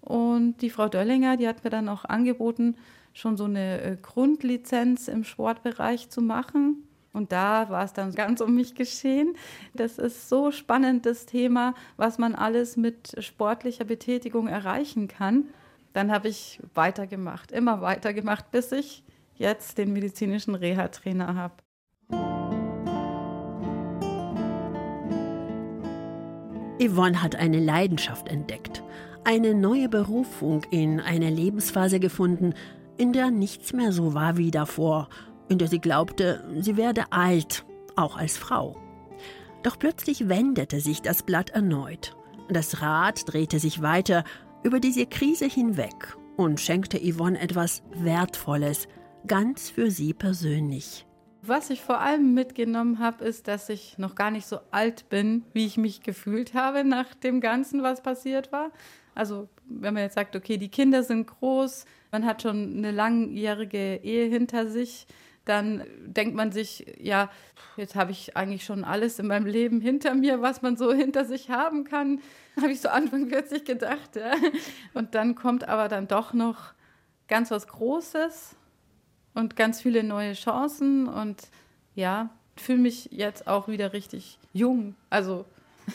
Und 0.02 0.58
die 0.62 0.70
Frau 0.70 0.88
Döllinger, 0.88 1.38
die 1.38 1.48
hat 1.48 1.64
mir 1.64 1.70
dann 1.70 1.90
auch 1.90 2.06
angeboten, 2.06 2.76
schon 3.14 3.36
so 3.36 3.46
eine 3.46 3.82
äh, 3.82 3.98
Grundlizenz 4.02 5.08
im 5.08 5.24
Sportbereich 5.24 6.10
zu 6.10 6.22
machen. 6.22 6.88
Und 7.12 7.32
da 7.32 7.70
war 7.70 7.84
es 7.84 7.94
dann 7.94 8.14
ganz 8.14 8.40
um 8.40 8.56
mich 8.56 8.76
geschehen. 8.76 9.36
Das 9.74 9.98
ist 9.98 10.30
so 10.30 10.52
spannend, 10.52 11.06
das 11.06 11.26
Thema, 11.26 11.74
was 11.98 12.18
man 12.18 12.36
alles 12.36 12.78
mit 12.78 13.16
sportlicher 13.20 13.84
Betätigung 13.84 14.48
erreichen 14.48 15.08
kann. 15.08 15.46
Dann 15.94 16.12
habe 16.12 16.28
ich 16.28 16.60
weitergemacht, 16.76 17.52
immer 17.52 17.82
weitergemacht, 17.82 18.52
bis 18.52 18.72
ich 18.72 19.04
jetzt 19.36 19.80
den 19.80 19.92
medizinischen 19.92 20.54
Reha-Trainer 20.54 21.36
habe. 21.36 21.56
Yvonne 26.82 27.22
hat 27.22 27.36
eine 27.36 27.60
Leidenschaft 27.60 28.30
entdeckt, 28.30 28.84
eine 29.24 29.54
neue 29.54 29.90
Berufung 29.90 30.64
in 30.72 31.00
einer 31.00 31.30
Lebensphase 31.30 32.00
gefunden, 32.00 32.54
in 32.98 33.14
der 33.14 33.32
nichts 33.32 33.74
mehr 33.74 33.92
so 33.92 34.14
war 34.14 34.38
wie 34.38 34.52
davor, 34.52 35.10
in 35.50 35.58
der 35.58 35.68
sie 35.68 35.80
glaubte, 35.80 36.44
sie 36.60 36.78
werde 36.78 37.12
alt, 37.12 37.66
auch 37.96 38.18
als 38.18 38.38
Frau. 38.38 38.78
Doch 39.64 39.78
plötzlich 39.78 40.30
wendete 40.30 40.80
sich 40.80 41.02
das 41.02 41.24
Blatt 41.24 41.50
erneut. 41.50 42.16
Das 42.48 42.82
Rad 42.82 43.32
drehte 43.32 43.60
sich 43.60 43.82
weiter 43.82 44.24
über 44.64 44.80
diese 44.80 45.06
Krise 45.06 45.46
hinweg 45.46 46.18
und 46.38 46.62
schenkte 46.62 46.98
Yvonne 46.98 47.40
etwas 47.40 47.84
Wertvolles, 47.94 48.88
ganz 49.28 49.70
für 49.70 49.92
sie 49.92 50.14
persönlich. 50.14 51.06
Was 51.42 51.70
ich 51.70 51.82
vor 51.82 52.02
allem 52.02 52.34
mitgenommen 52.34 53.00
habe, 53.00 53.24
ist, 53.24 53.48
dass 53.48 53.70
ich 53.70 53.98
noch 53.98 54.16
gar 54.16 54.30
nicht 54.30 54.46
so 54.46 54.60
alt 54.72 55.08
bin, 55.10 55.46
wie 55.54 55.66
ich 55.66 55.78
mich 55.78 56.02
gefühlt 56.02 56.54
habe 56.54 56.84
nach 56.84 57.14
dem 57.14 57.40
Ganzen, 57.40 57.82
was 57.82 58.02
passiert 58.02 58.52
war. 58.52 58.72
Also 59.16 59.48
wenn 59.66 59.94
man 59.94 60.04
jetzt 60.04 60.16
sagt, 60.16 60.36
okay, 60.36 60.58
die 60.58 60.70
Kinder 60.70 61.04
sind 61.04 61.28
groß, 61.28 61.86
man 62.12 62.26
hat 62.26 62.42
schon 62.42 62.78
eine 62.78 62.92
langjährige 62.92 64.02
Ehe 64.04 64.28
hinter 64.28 64.68
sich, 64.68 65.08
dann 65.46 65.84
denkt 66.06 66.36
man 66.36 66.52
sich, 66.52 66.86
ja, 67.00 67.30
jetzt 67.76 67.96
habe 67.96 68.12
ich 68.12 68.38
eigentlich 68.38 68.64
schon 68.64 68.84
alles 68.84 69.18
in 69.18 69.28
meinem 69.28 69.46
Leben 69.46 69.82
hinter 69.82 70.14
mir, 70.14 70.42
was 70.42 70.62
man 70.62 70.78
so 70.78 70.94
hinter 70.94 71.26
sich 71.26 71.50
haben 71.50 71.86
kann, 71.86 72.22
habe 72.58 72.72
ich 72.72 72.82
so 72.82 72.90
Anfang 72.90 73.30
40 73.30 73.64
gedacht. 73.66 74.16
Ja. 74.16 74.34
Und 74.94 75.16
dann 75.16 75.36
kommt 75.36 75.68
aber 75.68 75.88
dann 75.88 76.08
doch 76.08 76.34
noch 76.34 76.74
ganz 77.28 77.50
was 77.50 77.68
Großes 77.68 78.56
und 79.34 79.56
ganz 79.56 79.82
viele 79.82 80.04
neue 80.04 80.34
Chancen 80.34 81.08
und 81.08 81.50
ja, 81.96 82.30
fühle 82.56 82.80
mich 82.80 83.10
jetzt 83.12 83.48
auch 83.48 83.68
wieder 83.68 83.94
richtig 83.94 84.38
jung. 84.54 84.96
Also, 85.10 85.46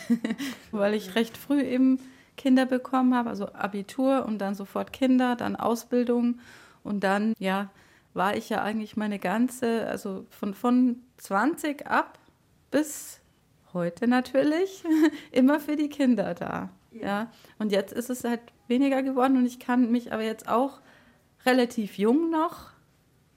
weil 0.73 0.95
ich 0.95 1.15
recht 1.15 1.37
früh 1.37 1.63
eben 1.63 1.99
Kinder 2.37 2.67
bekommen 2.67 3.15
habe, 3.15 3.31
also 3.31 3.53
Abitur 3.53 4.25
und 4.27 4.39
dann 4.39 4.55
sofort 4.55 4.93
Kinder, 4.93 5.37
dann 5.37 5.57
Ausbildung 5.57 6.41
und 6.83 7.05
dann, 7.05 7.35
ja, 7.39 7.71
war 8.13 8.37
ich 8.37 8.49
ja 8.49 8.63
eigentlich 8.63 8.97
meine 8.97 9.19
ganze, 9.19 9.87
also 9.87 10.27
von, 10.31 10.55
von 10.55 11.03
20 11.19 11.87
ab 11.87 12.19
bis 12.71 13.21
heute 13.73 14.07
natürlich, 14.09 14.85
immer 15.33 15.61
für 15.61 15.77
die 15.77 15.89
Kinder 15.89 16.35
da. 16.35 16.71
Ja. 16.93 17.31
Und 17.59 17.73
jetzt 17.73 17.93
ist 17.93 18.11
es 18.11 18.25
halt 18.25 18.41
weniger 18.69 19.03
geworden 19.03 19.37
und 19.37 19.47
ich 19.47 19.59
kann 19.59 19.91
mich 19.91 20.13
aber 20.13 20.23
jetzt 20.23 20.49
auch 20.49 20.81
relativ 21.45 21.99
jung 21.99 22.31
noch 22.31 22.74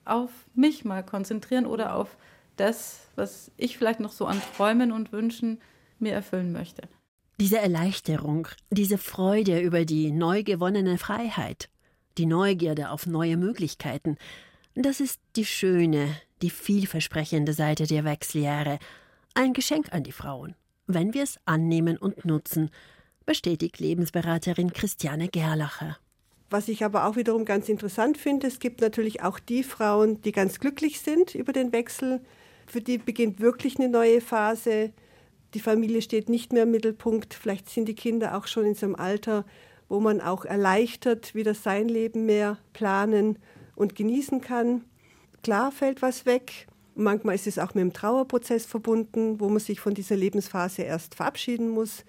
auf 0.09 0.31
mich 0.53 0.85
mal 0.85 1.03
konzentrieren 1.03 1.65
oder 1.65 1.95
auf 1.95 2.17
das, 2.55 3.07
was 3.15 3.51
ich 3.57 3.77
vielleicht 3.77 3.99
noch 3.99 4.11
so 4.11 4.25
an 4.25 4.41
Träumen 4.55 4.91
und 4.91 5.11
Wünschen 5.11 5.59
mir 5.99 6.13
erfüllen 6.13 6.51
möchte. 6.51 6.83
Diese 7.39 7.59
Erleichterung, 7.59 8.47
diese 8.71 8.97
Freude 8.97 9.59
über 9.59 9.85
die 9.85 10.11
neu 10.11 10.43
gewonnene 10.43 10.97
Freiheit, 10.97 11.69
die 12.17 12.25
Neugierde 12.25 12.89
auf 12.89 13.05
neue 13.05 13.37
Möglichkeiten, 13.37 14.17
das 14.73 14.99
ist 14.99 15.19
die 15.35 15.45
schöne, 15.45 16.09
die 16.41 16.49
vielversprechende 16.49 17.53
Seite 17.53 17.85
der 17.85 18.05
Wechseljahre, 18.05 18.79
ein 19.35 19.53
Geschenk 19.53 19.93
an 19.93 20.03
die 20.03 20.11
Frauen, 20.11 20.55
wenn 20.87 21.13
wir 21.13 21.23
es 21.23 21.39
annehmen 21.45 21.97
und 21.97 22.25
nutzen, 22.25 22.71
bestätigt 23.25 23.79
Lebensberaterin 23.79 24.73
Christiane 24.73 25.27
Gerlacher. 25.27 25.97
Was 26.49 26.67
ich 26.67 26.83
aber 26.83 27.05
auch 27.05 27.15
wiederum 27.15 27.45
ganz 27.45 27.67
interessant 27.67 28.17
finde, 28.17 28.47
es 28.47 28.59
gibt 28.59 28.81
natürlich 28.81 29.21
auch 29.21 29.39
die 29.39 29.63
Frauen, 29.63 30.21
die 30.21 30.31
ganz 30.31 30.59
glücklich 30.59 31.01
sind 31.01 31.35
über 31.35 31.51
den 31.51 31.73
Wechsel. 31.73 32.21
Für 32.65 32.81
die 32.81 32.97
beginnt 32.97 33.39
wirklich 33.39 33.77
eine 33.77 33.89
neue 33.89 34.21
Phase 34.21 34.91
die 35.53 35.59
Familie 35.59 36.01
steht 36.01 36.29
nicht 36.29 36.51
mehr 36.53 36.63
im 36.63 36.71
Mittelpunkt. 36.71 37.33
Vielleicht 37.33 37.69
sind 37.69 37.87
die 37.87 37.95
Kinder 37.95 38.37
auch 38.37 38.47
schon 38.47 38.65
in 38.65 38.75
so 38.75 38.85
einem 38.85 38.95
Alter, 38.95 39.45
wo 39.89 39.99
man 39.99 40.19
auch 40.19 40.45
erleichtert 40.45 41.33
wieder 41.35 41.53
sein 41.53 41.87
Leben 41.87 42.25
mehr 42.25 42.57
planen 42.73 43.39
und 43.75 43.95
genießen 43.95 44.41
kann. 44.41 44.83
Klar 45.43 45.71
fällt 45.71 46.01
was 46.01 46.25
weg. 46.25 46.67
Manchmal 46.95 47.35
ist 47.35 47.47
es 47.47 47.59
auch 47.59 47.73
mit 47.73 47.83
dem 47.83 47.93
Trauerprozess 47.93 48.65
verbunden, 48.65 49.39
wo 49.39 49.47
man 49.49 49.59
sich 49.59 49.79
von 49.79 49.93
dieser 49.93 50.15
Lebensphase 50.15 50.81
erst 50.81 51.15
verabschieden 51.15 51.69
muss. 51.69 52.03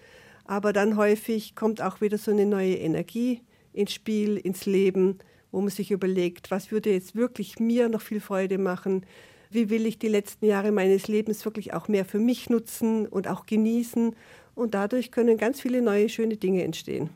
Aber 0.45 0.73
dann 0.73 0.97
häufig 0.97 1.55
kommt 1.55 1.81
auch 1.81 2.01
wieder 2.01 2.19
so 2.19 2.31
eine 2.31 2.47
neue 2.47 2.75
Energie 2.75 3.43
ins 3.73 3.93
Spiel, 3.93 4.37
ins 4.37 4.67
Leben, 4.67 5.19
wo 5.51 5.61
man 5.61 5.71
sich 5.71 5.91
überlegt, 5.91 6.51
was 6.51 6.71
würde 6.71 6.91
jetzt 6.91 7.17
wirklich 7.17 7.59
mir 7.59 7.89
noch 7.89 8.03
viel 8.03 8.21
Freude 8.21 8.59
machen? 8.59 9.07
Wie 9.51 9.71
will 9.71 9.87
ich 9.87 9.99
die 9.99 10.09
letzten 10.09 10.45
Jahre 10.47 10.73
meines 10.73 11.09
Lebens 11.09 11.45
wirklich 11.45 11.73
auch 11.73 11.89
mehr 11.89 12.05
für 12.05 12.19
mich 12.19 12.51
nutzen 12.51 13.07
und 13.07 13.29
auch 13.29 13.47
genießen? 13.47 14.15
Und 14.55 14.75
dadurch 14.75 15.11
können 15.11 15.39
ganz 15.39 15.61
viele 15.61 15.81
neue 15.81 16.09
schöne 16.09 16.37
Dinge 16.37 16.65
entstehen. 16.65 17.11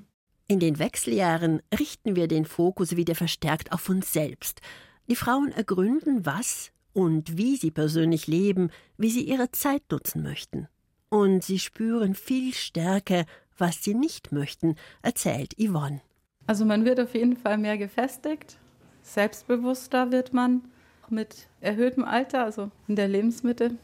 In 0.48 0.60
den 0.60 0.78
Wechseljahren 0.78 1.62
richten 1.78 2.16
wir 2.16 2.28
den 2.28 2.44
Fokus 2.44 2.96
wieder 2.96 3.14
verstärkt 3.14 3.72
auf 3.72 3.88
uns 3.88 4.12
selbst. 4.12 4.60
Die 5.08 5.16
Frauen 5.16 5.50
ergründen, 5.52 6.24
was 6.24 6.72
und 6.92 7.36
wie 7.36 7.56
sie 7.56 7.70
persönlich 7.70 8.26
leben, 8.26 8.70
wie 8.96 9.10
sie 9.10 9.22
ihre 9.22 9.50
Zeit 9.50 9.82
nutzen 9.90 10.22
möchten. 10.22 10.68
Und 11.08 11.42
sie 11.44 11.58
spüren 11.58 12.14
viel 12.14 12.54
stärker, 12.54 13.24
was 13.58 13.82
sie 13.82 13.94
nicht 13.94 14.32
möchten, 14.32 14.76
erzählt 15.02 15.54
Yvonne. 15.58 16.00
Also 16.46 16.64
man 16.64 16.84
wird 16.84 17.00
auf 17.00 17.14
jeden 17.14 17.36
Fall 17.36 17.58
mehr 17.58 17.78
gefestigt, 17.78 18.58
selbstbewusster 19.02 20.10
wird 20.10 20.32
man 20.32 20.62
mit 21.08 21.46
erhöhtem 21.60 22.04
Alter, 22.04 22.44
also 22.44 22.70
in 22.88 22.96
der 22.96 23.08
Lebensmitte. 23.08 23.76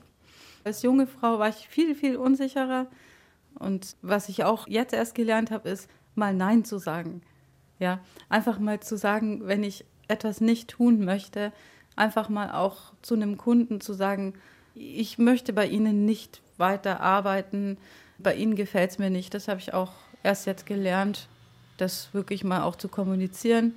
Als 0.65 0.83
junge 0.83 1.07
Frau 1.07 1.39
war 1.39 1.49
ich 1.49 1.69
viel, 1.69 1.95
viel 1.95 2.17
unsicherer. 2.17 2.87
Und 3.59 3.97
was 4.03 4.29
ich 4.29 4.45
auch 4.45 4.67
jetzt 4.67 4.93
erst 4.93 5.15
gelernt 5.15 5.51
habe, 5.51 5.69
ist, 5.69 5.89
mal 6.15 6.35
Nein 6.35 6.65
zu 6.65 6.79
sagen. 6.79 7.23
Ja, 7.79 8.01
einfach 8.29 8.59
mal 8.59 8.81
zu 8.81 8.97
sagen, 8.97 9.47
wenn 9.47 9.63
ich 9.63 9.85
etwas 10.09 10.41
nicht 10.41 10.71
tun 10.71 11.05
möchte, 11.05 11.53
einfach 11.97 12.29
mal 12.29 12.51
auch 12.51 12.93
zu 13.03 13.15
einem 13.15 13.37
Kunden 13.37 13.81
zu 13.81 13.93
sagen, 13.93 14.35
ich 14.75 15.19
möchte 15.19 15.53
bei 15.53 15.67
Ihnen 15.67 16.05
nicht 16.05 16.41
weiter 16.57 17.01
arbeiten, 17.01 17.79
bei 18.19 18.35
Ihnen 18.35 18.57
gefällt 18.57 18.91
es 18.91 18.99
mir 18.99 19.11
nicht. 19.11 19.35
Das 19.35 19.49
habe 19.49 19.61
ich 19.61 19.75
auch 19.75 19.93
erst 20.23 20.47
jetzt 20.47 20.67
gelernt, 20.67 21.29
das 21.81 22.13
wirklich 22.13 22.45
mal 22.45 22.63
auch 22.63 22.77
zu 22.77 22.89
kommunizieren. 22.89 23.75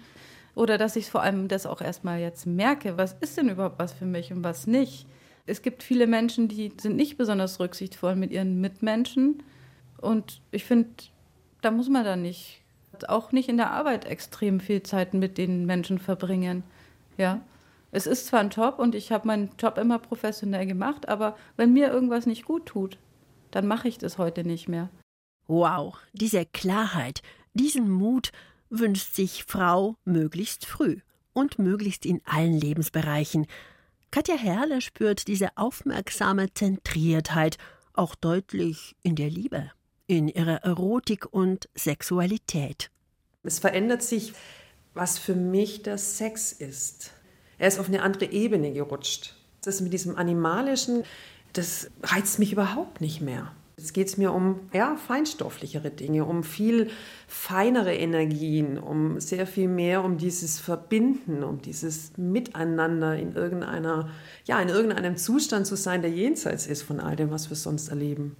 Oder 0.54 0.78
dass 0.78 0.96
ich 0.96 1.10
vor 1.10 1.22
allem 1.22 1.48
das 1.48 1.66
auch 1.66 1.82
erstmal 1.82 2.20
jetzt 2.20 2.46
merke, 2.46 2.98
was 2.98 3.16
ist 3.22 3.38
denn 3.38 3.50
überhaupt 3.50 3.80
was 3.80 3.94
für 3.94 4.06
mich 4.06 4.34
und 4.34 4.44
was 4.44 4.68
nicht. 4.68 5.06
Es 5.46 5.62
gibt 5.62 5.82
viele 5.82 6.08
Menschen, 6.08 6.48
die 6.48 6.74
sind 6.80 6.96
nicht 6.96 7.18
besonders 7.18 7.60
rücksichtsvoll 7.60 8.16
mit 8.16 8.32
ihren 8.32 8.60
Mitmenschen. 8.62 9.44
Und 9.98 10.42
ich 10.52 10.66
finde, 10.66 10.90
da 11.62 11.72
muss 11.72 11.90
man 11.90 12.04
dann 12.04 12.22
nicht, 12.22 12.62
auch 13.08 13.32
nicht 13.32 13.50
in 13.50 13.58
der 13.58 13.72
Arbeit 13.72 14.06
extrem 14.06 14.60
viel 14.60 14.84
Zeit 14.84 15.14
mit 15.14 15.38
den 15.38 15.66
Menschen 15.66 16.00
verbringen. 16.00 16.64
Ja. 17.18 17.42
Es 17.94 18.08
ist 18.08 18.28
zwar 18.28 18.40
ein 18.40 18.50
Job 18.50 18.80
und 18.80 18.96
ich 18.96 19.12
habe 19.12 19.28
meinen 19.28 19.52
Job 19.60 19.78
immer 19.78 20.00
professionell 20.00 20.66
gemacht, 20.66 21.10
aber 21.10 21.36
wenn 21.58 21.74
mir 21.74 21.92
irgendwas 21.92 22.26
nicht 22.26 22.46
gut 22.46 22.66
tut, 22.66 22.98
dann 23.52 23.68
mache 23.68 23.90
ich 23.90 23.98
das 23.98 24.18
heute 24.18 24.46
nicht 24.46 24.70
mehr. 24.70 24.90
Wow, 25.48 25.98
diese 26.14 26.46
Klarheit, 26.46 27.22
diesen 27.54 27.90
Mut 27.90 28.32
wünscht 28.70 29.14
sich 29.16 29.44
Frau 29.46 29.98
möglichst 30.06 30.66
früh 30.66 31.00
und 31.34 31.60
möglichst 31.60 32.06
in 32.06 32.22
allen 32.26 32.54
Lebensbereichen. 32.54 33.48
Katja 34.12 34.36
Herrle 34.36 34.82
spürt 34.82 35.28
diese 35.28 35.58
aufmerksame 35.58 36.54
Zentriertheit 36.54 37.58
auch 37.94 38.16
deutlich 38.16 38.96
in 39.04 39.16
der 39.16 39.30
Liebe, 39.30 39.72
in 40.08 40.28
ihrer 40.28 40.64
Erotik 40.64 41.32
und 41.32 41.70
Sexualität. 41.76 42.90
Es 43.44 43.60
verändert 43.60 44.04
sich, 44.04 44.34
was 44.94 45.18
für 45.18 45.36
mich 45.36 45.84
der 45.84 45.98
Sex 45.98 46.52
ist. 46.52 47.12
Er 47.58 47.68
ist 47.68 47.80
auf 47.80 47.88
eine 47.88 48.02
andere 48.02 48.32
Ebene 48.32 48.74
gerutscht. 48.74 49.36
Das 49.64 49.82
mit 49.82 49.94
diesem 49.94 50.16
Animalischen, 50.18 51.04
das 51.54 51.92
reizt 52.04 52.40
mich 52.40 52.52
überhaupt 52.52 53.02
nicht 53.02 53.22
mehr. 53.22 53.52
Jetzt 53.82 53.94
geht 53.94 54.10
es 54.10 54.18
mir 54.18 54.32
um 54.32 54.60
ja, 54.74 54.96
feinstofflichere 54.96 55.90
Dinge, 55.90 56.26
um 56.26 56.44
viel 56.44 56.92
feinere 57.28 57.96
Energien, 57.96 58.78
um 58.78 59.20
sehr 59.20 59.48
viel 59.48 59.68
mehr 59.68 60.04
um 60.04 60.20
dieses 60.20 60.60
Verbinden, 60.60 61.44
um 61.44 61.64
dieses 61.64 62.16
Miteinander 62.16 63.18
in 63.18 63.34
irgendeiner, 63.34 64.12
ja, 64.46 64.62
in 64.62 64.70
irgendeinem 64.70 65.18
Zustand 65.18 65.66
zu 65.66 65.76
sein, 65.76 66.04
der 66.04 66.12
jenseits 66.12 66.68
ist 66.68 66.84
von 66.84 67.00
all 67.00 67.16
dem, 67.16 67.32
was 67.32 67.50
wir 67.50 67.58
sonst 67.58 67.90
erleben. 67.90 68.36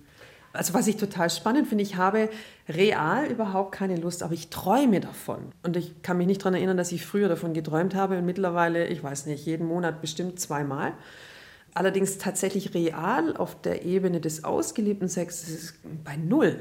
Also 0.54 0.76
was 0.76 0.86
ich 0.86 0.98
total 0.98 1.32
spannend 1.32 1.68
finde, 1.68 1.84
ich 1.84 1.96
habe 1.96 2.30
real 2.70 3.26
überhaupt 3.26 3.72
keine 3.72 3.96
Lust, 3.96 4.22
aber 4.22 4.36
ich 4.36 4.52
träume 4.52 5.00
davon. 5.00 5.54
Und 5.64 5.76
ich 5.76 6.04
kann 6.04 6.20
mich 6.20 6.28
nicht 6.28 6.42
daran 6.42 6.54
erinnern, 6.54 6.78
dass 6.78 6.92
ich 6.92 7.04
früher 7.04 7.30
davon 7.30 7.54
geträumt 7.54 7.96
habe 7.96 8.20
und 8.20 8.28
mittlerweile, 8.28 8.86
ich 8.90 9.02
weiß 9.04 9.26
nicht, 9.26 9.44
jeden 9.48 9.66
Monat 9.66 10.02
bestimmt 10.02 10.40
zweimal. 10.40 10.94
Allerdings 11.74 12.18
tatsächlich 12.18 12.74
real 12.74 13.38
auf 13.38 13.62
der 13.62 13.86
Ebene 13.86 14.20
des 14.20 14.44
ausgeliebten 14.44 15.08
Sexes 15.08 15.76
bei 16.04 16.18
null. 16.18 16.60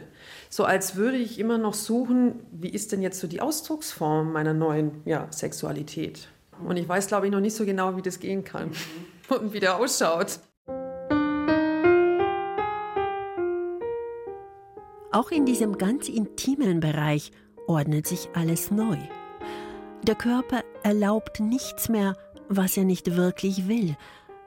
So 0.49 0.65
als 0.65 0.95
würde 0.95 1.17
ich 1.17 1.41
immer 1.41 1.59
noch 1.59 1.75
suchen, 1.75 2.41
wie 2.53 2.69
ist 2.69 2.93
denn 2.93 3.03
jetzt 3.03 3.19
so 3.19 3.27
die 3.27 3.41
Ausdrucksform 3.41 4.33
meiner 4.33 4.55
neuen 4.55 5.03
ja, 5.05 5.27
Sexualität. 5.31 6.29
Und 6.65 6.77
ich 6.77 6.89
weiß, 6.89 7.09
glaube 7.09 7.27
ich, 7.27 7.33
noch 7.33 7.41
nicht 7.41 7.57
so 7.57 7.65
genau, 7.65 7.97
wie 7.97 8.03
das 8.03 8.21
gehen 8.21 8.45
kann 8.45 8.71
und 9.29 9.53
wie 9.53 9.61
der 9.61 9.79
ausschaut. 9.79 10.39
Auch 15.13 15.33
in 15.33 15.45
diesem 15.45 15.77
ganz 15.77 16.09
intimen 16.09 16.79
Bereich 16.79 17.33
ordnet 17.67 18.07
sich 18.07 18.29
alles 18.35 18.71
neu. 18.71 18.97
Der 20.05 20.15
Körper 20.15 20.63
erlaubt 20.85 21.41
nichts 21.41 21.89
mehr, 21.89 22.15
was 22.49 22.77
er 22.77 22.85
nicht 22.85 23.17
wirklich 23.17 23.67
will. 23.67 23.97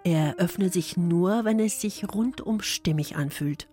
Er 0.03 0.35
öffnet 0.37 0.73
sich 0.73 0.97
nur, 0.97 1.45
wenn 1.45 1.59
es 1.59 1.79
sich 1.79 2.05
rundum 2.13 2.61
stimmig 2.61 3.15
anfühlt. 3.15 3.69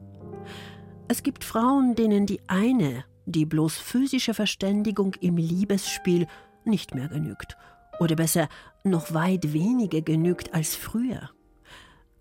Es 1.08 1.22
gibt 1.22 1.42
Frauen, 1.42 1.96
denen 1.96 2.26
die 2.26 2.40
eine, 2.46 3.04
die 3.26 3.44
bloß 3.44 3.76
physische 3.78 4.32
Verständigung 4.32 5.14
im 5.20 5.36
Liebesspiel 5.36 6.28
nicht 6.64 6.94
mehr 6.94 7.08
genügt. 7.08 7.56
Oder 7.98 8.14
besser, 8.14 8.48
noch 8.84 9.12
weit 9.12 9.52
weniger 9.52 10.02
genügt 10.02 10.54
als 10.54 10.76
früher. 10.76 11.30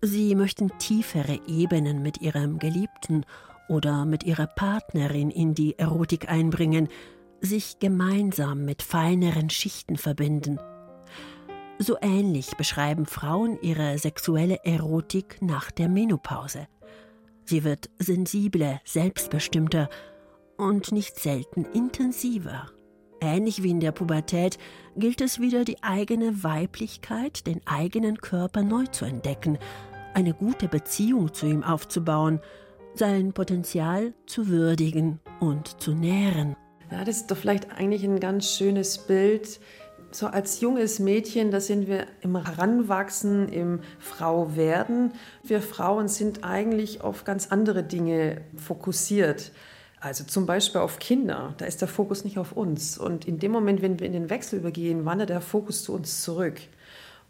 Sie 0.02 0.34
möchten 0.34 0.70
tiefere 0.78 1.38
Ebenen 1.46 2.02
mit 2.02 2.20
ihrem 2.20 2.58
Geliebten 2.58 3.24
oder 3.68 4.04
mit 4.04 4.24
ihrer 4.24 4.46
Partnerin 4.46 5.30
in 5.30 5.54
die 5.54 5.78
Erotik 5.78 6.28
einbringen, 6.28 6.88
sich 7.40 7.78
gemeinsam 7.78 8.64
mit 8.64 8.82
feineren 8.82 9.50
Schichten 9.50 9.96
verbinden. 9.96 10.58
So 11.82 11.96
ähnlich 12.00 12.56
beschreiben 12.56 13.06
Frauen 13.06 13.58
ihre 13.62 13.98
sexuelle 13.98 14.64
Erotik 14.64 15.38
nach 15.40 15.70
der 15.70 15.88
Menopause. 15.88 16.68
Sie 17.44 17.64
wird 17.64 17.90
sensibler, 17.98 18.80
selbstbestimmter 18.84 19.88
und 20.56 20.92
nicht 20.92 21.18
selten 21.18 21.64
intensiver. 21.64 22.70
Ähnlich 23.20 23.62
wie 23.62 23.70
in 23.70 23.80
der 23.80 23.92
Pubertät 23.92 24.58
gilt 24.96 25.20
es 25.20 25.40
wieder, 25.40 25.64
die 25.64 25.82
eigene 25.82 26.44
Weiblichkeit, 26.44 27.46
den 27.46 27.66
eigenen 27.66 28.18
Körper 28.18 28.62
neu 28.62 28.86
zu 28.86 29.04
entdecken, 29.04 29.58
eine 30.14 30.34
gute 30.34 30.68
Beziehung 30.68 31.34
zu 31.34 31.46
ihm 31.46 31.64
aufzubauen– 31.64 32.40
sein 32.94 33.32
Potenzial 33.32 34.14
zu 34.26 34.48
würdigen 34.48 35.20
und 35.38 35.80
zu 35.80 35.94
nähren. 35.94 36.56
Ja, 36.90 37.04
das 37.04 37.18
ist 37.18 37.30
doch 37.30 37.36
vielleicht 37.36 37.70
eigentlich 37.70 38.04
ein 38.04 38.18
ganz 38.18 38.56
schönes 38.56 38.98
Bild. 38.98 39.60
So 40.12 40.26
als 40.26 40.60
junges 40.60 40.98
Mädchen, 40.98 41.50
da 41.50 41.60
sind 41.60 41.86
wir 41.86 42.06
im 42.20 42.36
Heranwachsen, 42.36 43.48
im 43.48 43.80
Frauwerden. 43.98 45.12
Wir 45.42 45.62
Frauen 45.62 46.08
sind 46.08 46.44
eigentlich 46.44 47.00
auf 47.02 47.24
ganz 47.24 47.48
andere 47.48 47.84
Dinge 47.84 48.40
fokussiert. 48.56 49.52
Also 50.00 50.24
zum 50.24 50.46
Beispiel 50.46 50.80
auf 50.80 50.98
Kinder, 50.98 51.54
da 51.58 51.66
ist 51.66 51.80
der 51.80 51.88
Fokus 51.88 52.24
nicht 52.24 52.38
auf 52.38 52.52
uns. 52.52 52.98
Und 52.98 53.26
in 53.26 53.38
dem 53.38 53.52
Moment, 53.52 53.82
wenn 53.82 54.00
wir 54.00 54.06
in 54.06 54.12
den 54.12 54.30
Wechsel 54.30 54.58
übergehen, 54.58 55.04
wandert 55.04 55.30
der 55.30 55.40
Fokus 55.40 55.84
zu 55.84 55.92
uns 55.92 56.22
zurück 56.22 56.60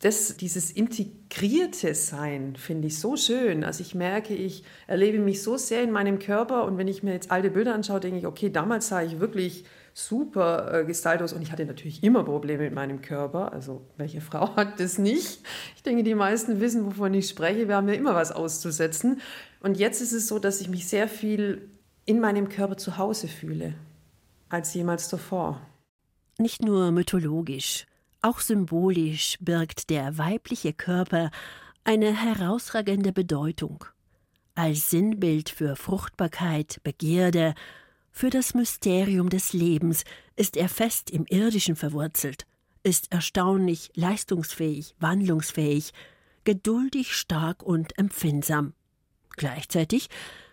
das, 0.00 0.36
dieses 0.38 0.70
integrierte 0.70 1.94
Sein 1.94 2.56
finde 2.56 2.88
ich 2.88 2.98
so 2.98 3.16
schön. 3.16 3.64
Also 3.64 3.82
ich 3.82 3.94
merke, 3.94 4.34
ich 4.34 4.64
erlebe 4.86 5.18
mich 5.18 5.42
so 5.42 5.58
sehr 5.58 5.82
in 5.82 5.90
meinem 5.90 6.18
Körper 6.18 6.64
und 6.64 6.78
wenn 6.78 6.88
ich 6.88 7.02
mir 7.02 7.12
jetzt 7.12 7.30
alte 7.30 7.50
Bilder 7.50 7.74
anschaue, 7.74 8.00
denke 8.00 8.18
ich, 8.18 8.26
okay, 8.26 8.50
damals 8.50 8.88
sah 8.88 9.02
ich 9.02 9.20
wirklich 9.20 9.64
super 9.92 10.80
äh, 10.80 10.84
gestylt 10.84 11.22
aus 11.22 11.32
und 11.32 11.42
ich 11.42 11.52
hatte 11.52 11.64
natürlich 11.64 12.02
immer 12.02 12.24
Probleme 12.24 12.64
mit 12.64 12.74
meinem 12.74 13.02
Körper. 13.02 13.52
Also 13.52 13.86
welche 13.96 14.20
Frau 14.20 14.56
hat 14.56 14.80
das 14.80 14.98
nicht? 14.98 15.42
Ich 15.76 15.82
denke, 15.82 16.02
die 16.02 16.14
meisten 16.14 16.60
wissen, 16.60 16.86
wovon 16.86 17.14
ich 17.14 17.28
spreche. 17.28 17.68
Wir 17.68 17.76
haben 17.76 17.88
ja 17.88 17.94
immer 17.94 18.14
was 18.14 18.32
auszusetzen. 18.32 19.20
Und 19.60 19.78
jetzt 19.78 20.00
ist 20.00 20.12
es 20.12 20.28
so, 20.28 20.38
dass 20.38 20.60
ich 20.60 20.68
mich 20.68 20.88
sehr 20.88 21.08
viel 21.08 21.68
in 22.04 22.20
meinem 22.20 22.48
Körper 22.48 22.76
zu 22.76 22.96
Hause 22.96 23.28
fühle 23.28 23.74
als 24.48 24.74
jemals 24.74 25.08
davor. 25.08 25.60
Nicht 26.38 26.62
nur 26.62 26.90
mythologisch, 26.90 27.86
auch 28.22 28.40
symbolisch 28.40 29.36
birgt 29.40 29.90
der 29.90 30.18
weibliche 30.18 30.72
Körper 30.72 31.30
eine 31.84 32.14
herausragende 32.14 33.12
Bedeutung. 33.12 33.84
Als 34.54 34.90
Sinnbild 34.90 35.48
für 35.48 35.76
Fruchtbarkeit, 35.76 36.80
Begierde, 36.82 37.54
Für 38.12 38.30
das 38.30 38.54
Mysterium 38.54 39.28
des 39.28 39.52
Lebens 39.52 40.04
ist 40.36 40.56
er 40.56 40.68
fest 40.68 41.10
im 41.10 41.26
Irdischen 41.26 41.76
verwurzelt, 41.76 42.46
ist 42.82 43.12
erstaunlich 43.12 43.90
leistungsfähig, 43.94 44.94
wandlungsfähig, 44.98 45.92
geduldig, 46.44 47.14
stark 47.14 47.62
und 47.62 47.96
empfindsam. 47.98 48.74
Gleichzeitig 49.36 50.08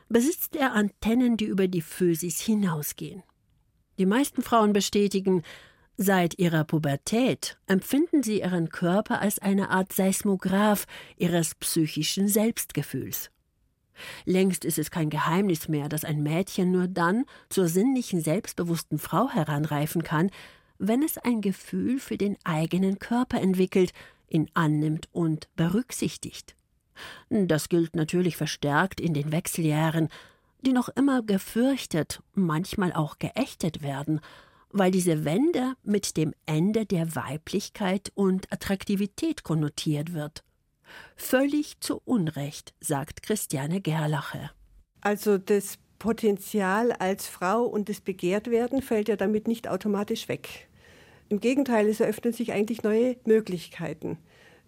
besitzt 0.10 0.56
er 0.56 0.74
Antennen, 0.74 1.38
die 1.38 1.46
über 1.46 1.68
die 1.68 1.82
Physis 1.82 2.40
hinausgehen. 2.40 3.24
Die 3.98 4.06
meisten 4.06 4.42
Frauen 4.42 4.74
bestätigen, 4.74 5.44
seit 5.98 6.38
ihrer 6.38 6.64
Pubertät 6.64 7.58
empfinden 7.66 8.24
sie 8.24 8.42
ihren 8.42 8.70
Körper 8.70 9.22
als 9.22 9.40
eine 9.40 9.70
Art 9.70 9.92
Seismograph 9.92 10.86
ihres 11.18 11.56
psychischen 11.56 12.28
Selbstgefühls. 12.28 13.32
Längst 14.26 14.66
ist 14.66 14.78
es 14.78 14.92
kein 14.92 15.10
Geheimnis 15.10 15.68
mehr, 15.68 15.90
dass 15.90 16.06
ein 16.06 16.24
Mädchen 16.24 16.72
nur 16.72 16.88
dann 16.88 17.26
zur 17.50 17.68
sinnlichen, 17.68 18.22
selbstbewussten 18.22 19.00
Frau 19.00 19.30
heranreifen 19.30 20.04
kann, 20.04 20.30
wenn 20.80 21.04
es 21.04 21.18
ein 21.18 21.42
Gefühl 21.42 22.00
für 22.00 22.18
den 22.18 22.38
eigenen 22.44 23.00
Körper 23.00 23.42
entwickelt, 23.42 23.94
ihn 24.30 24.50
annimmt 24.54 25.10
und 25.12 25.48
berücksichtigt. 25.56 26.56
Das 27.30 27.70
gilt 27.70 27.96
natürlich 27.96 28.38
verstärkt 28.38 29.00
in 29.00 29.14
den 29.14 29.32
Wechseljahren, 29.32 30.10
die 30.62 30.74
noch 30.74 30.90
immer 30.90 31.22
gefürchtet, 31.22 32.22
manchmal 32.34 32.94
auch 32.94 33.20
geächtet 33.20 33.82
werden, 33.82 34.20
weil 34.72 34.92
diese 34.92 35.24
Wende 35.24 35.74
mit 35.84 36.18
dem 36.18 36.34
Ende 36.46 36.86
der 36.86 37.16
Weiblichkeit 37.16 38.12
und 38.16 38.52
Attraktivität 38.52 39.44
konnotiert 39.44 40.14
wird. 40.14 40.44
Völlig 41.16 41.80
zu 41.80 42.02
Unrecht, 42.06 42.74
sagt 42.80 43.24
Christiane 43.24 43.82
Gerlache. 43.82 44.52
Also 45.02 45.38
das 45.38 45.78
Potenzial 46.00 46.92
als 46.92 47.28
Frau 47.28 47.64
und 47.64 47.90
das 47.90 48.02
Begehrtwerden 48.02 48.82
fällt 48.82 49.10
ja 49.10 49.16
damit 49.16 49.48
nicht 49.48 49.68
automatisch 49.68 50.28
weg. 50.28 50.68
Im 51.30 51.40
Gegenteil, 51.40 51.88
es 51.88 52.00
eröffnen 52.00 52.34
sich 52.34 52.54
eigentlich 52.54 52.84
neue 52.84 53.18
Möglichkeiten. 53.26 54.18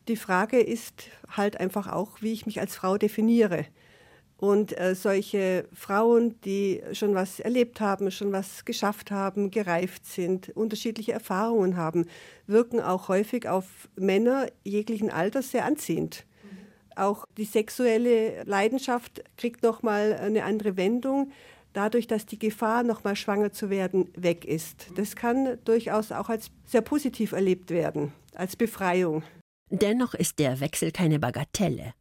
Die 0.07 0.17
Frage 0.17 0.59
ist 0.59 1.09
halt 1.29 1.59
einfach 1.59 1.87
auch, 1.87 2.21
wie 2.21 2.33
ich 2.33 2.45
mich 2.45 2.59
als 2.59 2.75
Frau 2.75 2.97
definiere. 2.97 3.65
Und 4.39 4.79
äh, 4.79 4.95
solche 4.95 5.65
Frauen, 5.73 6.39
die 6.45 6.81
schon 6.93 7.13
was 7.13 7.41
erlebt 7.41 7.81
haben, 7.81 8.09
schon 8.09 8.31
was 8.31 8.63
geschafft 8.63 9.11
haben, 9.11 9.51
gereift 9.51 10.05
sind, 10.05 10.49
unterschiedliche 10.55 11.11
Erfahrungen 11.11 11.75
haben, 11.75 12.05
wirken 12.47 12.79
auch 12.79 13.09
häufig 13.09 13.49
auf 13.49 13.89
Männer 13.97 14.47
jeglichen 14.63 15.09
Alters 15.09 15.51
sehr 15.51 15.65
anziehend. 15.65 16.25
Auch 16.95 17.25
die 17.37 17.43
sexuelle 17.43 18.43
Leidenschaft 18.45 19.23
kriegt 19.37 19.61
nochmal 19.61 20.13
eine 20.13 20.45
andere 20.45 20.77
Wendung, 20.77 21.31
dadurch, 21.73 22.07
dass 22.07 22.25
die 22.25 22.39
Gefahr, 22.39 22.83
nochmal 22.83 23.17
schwanger 23.17 23.51
zu 23.51 23.69
werden, 23.69 24.09
weg 24.15 24.45
ist. 24.45 24.87
Das 24.95 25.17
kann 25.17 25.57
durchaus 25.65 26.13
auch 26.13 26.29
als 26.29 26.49
sehr 26.65 26.81
positiv 26.81 27.33
erlebt 27.33 27.71
werden, 27.71 28.13
als 28.35 28.55
Befreiung. 28.55 29.23
Dennoch 29.69 30.13
ist 30.13 30.39
der 30.39 30.61
Wechsel 30.61 30.91
keine 30.91 31.19
Bagatelle. 31.19 31.93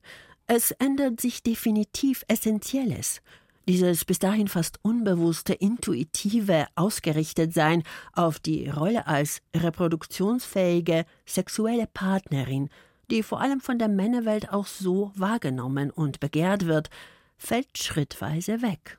Es 0.51 0.71
ändert 0.71 1.21
sich 1.21 1.43
definitiv 1.43 2.25
Essentielles. 2.27 3.21
Dieses 3.69 4.07
bis 4.07 4.19
dahin 4.19 4.49
fast 4.49 4.79
unbewusste, 4.83 5.53
intuitive 5.53 6.67
Ausgerichtetsein 6.75 7.83
auf 8.15 8.39
die 8.39 8.67
Rolle 8.71 9.07
als 9.07 9.43
reproduktionsfähige 9.55 11.05
sexuelle 11.27 11.87
Partnerin, 11.87 12.71
die 13.11 13.23
vor 13.23 13.43
allem 13.43 13.61
von 13.61 13.79
der 13.79 13.89
Männerwelt 13.89 14.51
auch 14.51 14.67
so 14.67 15.13
wahrgenommen 15.15 15.91
und 15.91 16.19
begehrt 16.19 16.65
wird, 16.65 16.89
fällt 17.37 17.77
schrittweise 17.77 18.63
weg. 18.63 18.99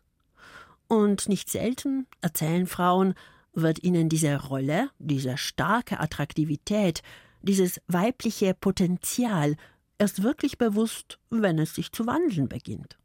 Und 0.87 1.29
nicht 1.29 1.49
selten, 1.49 2.05
erzählen 2.21 2.67
Frauen, 2.67 3.15
wird 3.53 3.83
ihnen 3.83 4.07
diese 4.07 4.35
Rolle, 4.35 4.91
diese 4.99 5.35
starke 5.39 5.99
Attraktivität, 5.99 7.01
dieses 7.41 7.81
weibliche 7.87 8.53
Potenzial 8.53 9.55
erst 9.99 10.23
wirklich 10.23 10.57
bewusst, 10.57 11.19
wenn 11.29 11.59
es 11.59 11.75
sich 11.75 11.91
zu 11.91 12.07
wandeln 12.07 12.49
beginnt. 12.49 12.97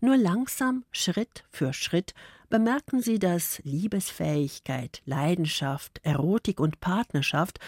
Nur 0.00 0.16
langsam, 0.16 0.84
Schritt 0.90 1.44
für 1.50 1.72
Schritt, 1.72 2.14
bemerken 2.48 3.00
sie, 3.00 3.18
dass 3.18 3.60
Liebesfähigkeit, 3.64 5.02
Leidenschaft, 5.04 6.00
Erotik 6.02 6.58
und 6.58 6.80
Partnerschaft 6.80 7.60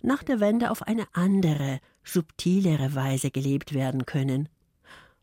nach 0.00 0.22
der 0.22 0.40
Wende 0.40 0.70
auf 0.70 0.82
eine 0.82 1.06
andere, 1.12 1.80
subtilere 2.02 2.94
Weise 2.94 3.30
gelebt 3.30 3.74
werden 3.74 4.06
können. 4.06 4.48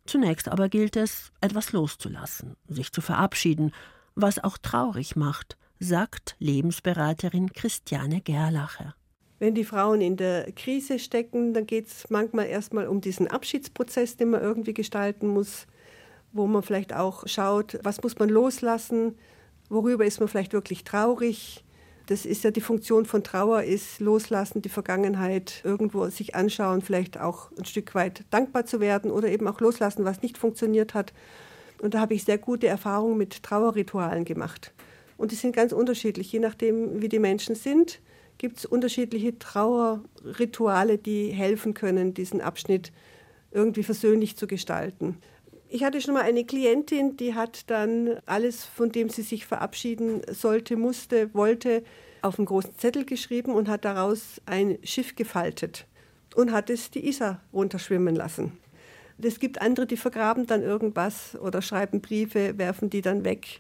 Zunächst 0.06 0.48
aber 0.48 0.70
gilt 0.70 0.96
es, 0.96 1.32
etwas 1.42 1.72
loszulassen, 1.72 2.56
sich 2.68 2.92
zu 2.92 3.02
verabschieden, 3.02 3.72
was 4.16 4.42
auch 4.44 4.58
traurig 4.58 5.16
macht, 5.16 5.58
sagt 5.80 6.36
Lebensberaterin 6.40 7.52
Christiane 7.52 8.22
Gerlacher. 8.22 8.96
Wenn 9.40 9.54
die 9.54 9.64
Frauen 9.64 10.02
in 10.02 10.18
der 10.18 10.52
Krise 10.54 10.98
stecken, 10.98 11.54
dann 11.54 11.68
geht 11.68 11.88
es 11.88 12.10
manchmal 12.10 12.48
erstmal 12.48 12.88
um 12.88 13.02
diesen 13.02 13.28
Abschiedsprozess, 13.28 14.18
den 14.18 14.32
man 14.32 14.42
irgendwie 14.42 14.74
gestalten 14.74 15.28
muss, 15.28 15.68
wo 16.34 16.48
man 16.48 16.64
vielleicht 16.64 16.94
auch 16.94 17.28
schaut, 17.28 17.80
was 17.84 18.02
muss 18.02 18.18
man 18.18 18.30
loslassen, 18.30 19.16
worüber 19.70 20.06
ist 20.06 20.20
man 20.20 20.28
vielleicht 20.28 20.54
wirklich 20.54 20.84
traurig. 20.84 21.64
Das 22.08 22.26
ist 22.26 22.44
ja 22.44 22.52
die 22.52 22.62
Funktion 22.62 23.06
von 23.06 23.24
Trauer, 23.24 23.64
ist 23.64 24.00
loslassen, 24.00 24.62
die 24.62 24.70
Vergangenheit 24.70 25.62
irgendwo 25.64 26.08
sich 26.08 26.36
anschauen, 26.36 26.82
vielleicht 26.82 27.20
auch 27.20 27.52
ein 27.58 27.66
Stück 27.66 27.94
weit 27.94 28.24
dankbar 28.32 28.66
zu 28.66 28.80
werden 28.80 29.12
oder 29.12 29.28
eben 29.28 29.48
auch 29.48 29.60
loslassen, 29.60 30.06
was 30.06 30.22
nicht 30.22 30.38
funktioniert 30.38 30.94
hat. 30.94 31.14
Und 31.82 31.94
da 31.94 32.00
habe 32.00 32.16
ich 32.16 32.24
sehr 32.24 32.40
gute 32.40 32.68
Erfahrungen 32.68 33.18
mit 33.18 33.44
Trauerritualen 33.44 34.26
gemacht. 34.26 34.74
Und 35.18 35.32
die 35.32 35.36
sind 35.36 35.56
ganz 35.56 35.74
unterschiedlich, 35.74 36.32
je 36.32 36.40
nachdem, 36.40 37.02
wie 37.02 37.10
die 37.10 37.20
Menschen 37.20 37.54
sind 37.54 38.00
gibt 38.38 38.58
es 38.58 38.66
unterschiedliche 38.66 39.38
Trauerrituale, 39.40 40.98
die 40.98 41.30
helfen 41.30 41.74
können, 41.74 42.14
diesen 42.14 42.42
Abschnitt 42.42 42.92
irgendwie 43.52 43.84
versöhnlich 43.84 44.38
zu 44.38 44.48
gestalten. 44.48 45.18
Ich 45.70 45.84
hatte 45.84 46.00
schon 46.00 46.14
mal 46.14 46.24
eine 46.24 46.46
Klientin, 46.46 47.18
die 47.18 47.34
hat 47.34 47.70
dann 47.70 48.20
alles, 48.26 48.64
von 48.64 48.92
dem 48.92 49.10
sie 49.10 49.22
sich 49.22 49.46
verabschieden 49.46 50.22
sollte, 50.32 50.78
musste, 50.78 51.34
wollte, 51.34 51.84
auf 52.22 52.40
einen 52.40 52.46
großen 52.46 52.78
Zettel 52.78 53.06
geschrieben 53.06 53.54
und 53.54 53.68
hat 53.68 53.86
daraus 53.86 54.42
ein 54.46 54.78
Schiff 54.84 55.16
gefaltet 55.16 55.86
und 56.36 56.52
hat 56.52 56.70
es 56.70 56.90
die 56.92 57.08
Isar 57.08 57.42
runterschwimmen 57.54 58.16
lassen. 58.16 58.58
Es 59.22 59.40
gibt 59.40 59.62
andere, 59.62 59.88
die 59.88 59.98
vergraben 59.98 60.46
dann 60.46 60.62
irgendwas 60.62 61.36
oder 61.42 61.62
schreiben 61.62 62.02
Briefe, 62.02 62.58
werfen 62.58 62.90
die 62.90 63.02
dann 63.02 63.26
weg. 63.26 63.60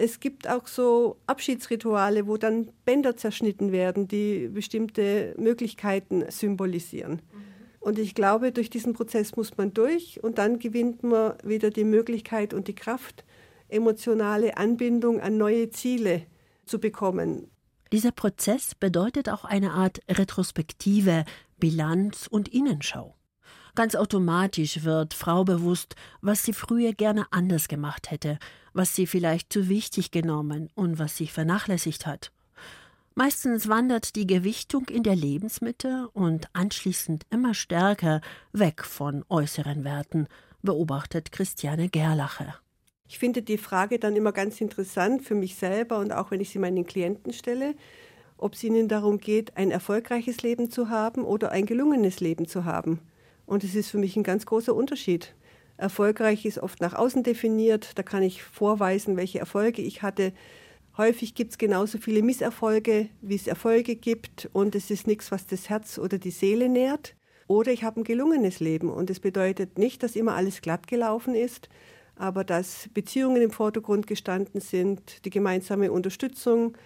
Es 0.00 0.18
gibt 0.18 0.48
auch 0.48 0.66
so 0.66 1.18
Abschiedsrituale, 1.26 2.26
wo 2.26 2.38
dann 2.38 2.70
Bänder 2.86 3.18
zerschnitten 3.18 3.70
werden, 3.70 4.08
die 4.08 4.48
bestimmte 4.48 5.34
Möglichkeiten 5.36 6.24
symbolisieren. 6.30 7.20
Mhm. 7.32 7.50
Und 7.80 7.98
ich 7.98 8.14
glaube, 8.14 8.50
durch 8.50 8.70
diesen 8.70 8.94
Prozess 8.94 9.36
muss 9.36 9.58
man 9.58 9.74
durch 9.74 10.22
und 10.22 10.38
dann 10.38 10.58
gewinnt 10.58 11.02
man 11.02 11.34
wieder 11.44 11.68
die 11.68 11.84
Möglichkeit 11.84 12.54
und 12.54 12.66
die 12.66 12.74
Kraft, 12.74 13.24
emotionale 13.68 14.56
Anbindung 14.56 15.20
an 15.20 15.36
neue 15.36 15.68
Ziele 15.68 16.22
zu 16.64 16.78
bekommen. 16.78 17.50
Dieser 17.92 18.12
Prozess 18.12 18.74
bedeutet 18.74 19.28
auch 19.28 19.44
eine 19.44 19.72
Art 19.72 20.00
Retrospektive, 20.08 21.24
Bilanz 21.58 22.26
und 22.26 22.48
Innenschau. 22.48 23.16
Ganz 23.74 23.94
automatisch 23.94 24.82
wird 24.82 25.12
Frau 25.12 25.44
bewusst, 25.44 25.94
was 26.22 26.42
sie 26.42 26.54
früher 26.54 26.92
gerne 26.94 27.26
anders 27.30 27.68
gemacht 27.68 28.10
hätte, 28.10 28.38
was 28.72 28.94
sie 28.94 29.06
vielleicht 29.06 29.52
zu 29.52 29.68
wichtig 29.68 30.10
genommen 30.10 30.70
und 30.74 30.98
was 30.98 31.16
sie 31.16 31.26
vernachlässigt 31.26 32.06
hat. 32.06 32.32
Meistens 33.14 33.68
wandert 33.68 34.16
die 34.16 34.26
Gewichtung 34.26 34.88
in 34.88 35.02
der 35.02 35.16
Lebensmitte 35.16 36.08
und 36.12 36.48
anschließend 36.52 37.26
immer 37.30 37.54
stärker 37.54 38.20
weg 38.52 38.84
von 38.84 39.24
äußeren 39.28 39.84
Werten, 39.84 40.26
beobachtet 40.62 41.32
Christiane 41.32 41.88
Gerlache. 41.88 42.54
Ich 43.08 43.18
finde 43.18 43.42
die 43.42 43.58
Frage 43.58 43.98
dann 43.98 44.14
immer 44.14 44.32
ganz 44.32 44.60
interessant 44.60 45.24
für 45.24 45.34
mich 45.34 45.56
selber 45.56 45.98
und 45.98 46.12
auch 46.12 46.30
wenn 46.30 46.40
ich 46.40 46.50
sie 46.50 46.60
meinen 46.60 46.86
Klienten 46.86 47.32
stelle, 47.32 47.74
ob 48.38 48.54
es 48.54 48.62
ihnen 48.62 48.88
darum 48.88 49.18
geht, 49.18 49.56
ein 49.56 49.70
erfolgreiches 49.70 50.42
Leben 50.42 50.70
zu 50.70 50.88
haben 50.88 51.24
oder 51.24 51.50
ein 51.50 51.66
gelungenes 51.66 52.20
Leben 52.20 52.46
zu 52.46 52.64
haben. 52.64 53.00
Und 53.46 53.64
es 53.64 53.74
ist 53.74 53.90
für 53.90 53.98
mich 53.98 54.16
ein 54.16 54.22
ganz 54.22 54.46
großer 54.46 54.74
Unterschied. 54.74 55.34
Erfolgreich 55.80 56.44
ist 56.44 56.58
oft 56.58 56.80
nach 56.80 56.94
außen 56.94 57.22
definiert. 57.22 57.92
Da 57.98 58.02
kann 58.02 58.22
ich 58.22 58.42
vorweisen, 58.42 59.16
welche 59.16 59.38
Erfolge 59.38 59.82
ich 59.82 60.02
hatte. 60.02 60.32
Häufig 60.96 61.34
gibt 61.34 61.52
es 61.52 61.58
genauso 61.58 61.98
viele 61.98 62.22
Misserfolge, 62.22 63.08
wie 63.22 63.34
es 63.34 63.46
Erfolge 63.46 63.96
gibt. 63.96 64.50
Und 64.52 64.74
es 64.74 64.90
ist 64.90 65.06
nichts, 65.06 65.32
was 65.32 65.46
das 65.46 65.70
Herz 65.70 65.98
oder 65.98 66.18
die 66.18 66.30
Seele 66.30 66.68
nährt. 66.68 67.14
Oder 67.46 67.72
ich 67.72 67.82
habe 67.82 68.00
ein 68.00 68.04
gelungenes 68.04 68.60
Leben. 68.60 68.90
Und 68.90 69.08
es 69.10 69.20
bedeutet 69.20 69.78
nicht, 69.78 70.02
dass 70.02 70.16
immer 70.16 70.34
alles 70.34 70.60
glatt 70.60 70.86
gelaufen 70.86 71.34
ist, 71.34 71.68
aber 72.14 72.44
dass 72.44 72.88
Beziehungen 72.92 73.40
im 73.40 73.50
Vordergrund 73.50 74.06
gestanden 74.06 74.60
sind, 74.60 75.24
die 75.24 75.30
gemeinsame 75.30 75.90
Unterstützung, 75.90 76.76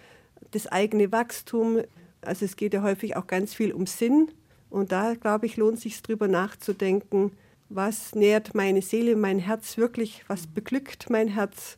das 0.51 0.67
eigene 0.67 1.11
Wachstum. 1.11 1.81
Also 2.21 2.45
es 2.45 2.55
geht 2.55 2.73
ja 2.73 2.81
häufig 2.81 3.17
auch 3.17 3.27
ganz 3.27 3.53
viel 3.53 3.73
um 3.73 3.85
Sinn. 3.85 4.31
Und 4.69 4.91
da, 4.91 5.15
glaube 5.15 5.45
ich, 5.45 5.57
lohnt 5.57 5.77
es 5.77 5.83
sich 5.83 6.01
darüber 6.01 6.27
nachzudenken, 6.27 7.31
was 7.69 8.15
nährt 8.15 8.55
meine 8.55 8.81
Seele, 8.81 9.15
mein 9.15 9.39
Herz 9.39 9.77
wirklich, 9.77 10.23
was 10.27 10.47
beglückt 10.47 11.09
mein 11.09 11.27
Herz 11.27 11.77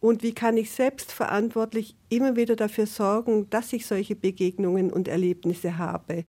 Und 0.00 0.22
wie 0.22 0.32
kann 0.32 0.56
ich 0.56 0.70
selbstverantwortlich 0.70 1.94
immer 2.08 2.34
wieder 2.34 2.56
dafür 2.56 2.86
sorgen, 2.86 3.50
dass 3.50 3.72
ich 3.72 3.86
solche 3.86 4.16
Begegnungen 4.16 4.90
und 4.90 5.08
Erlebnisse 5.08 5.76
habe? 5.76 6.24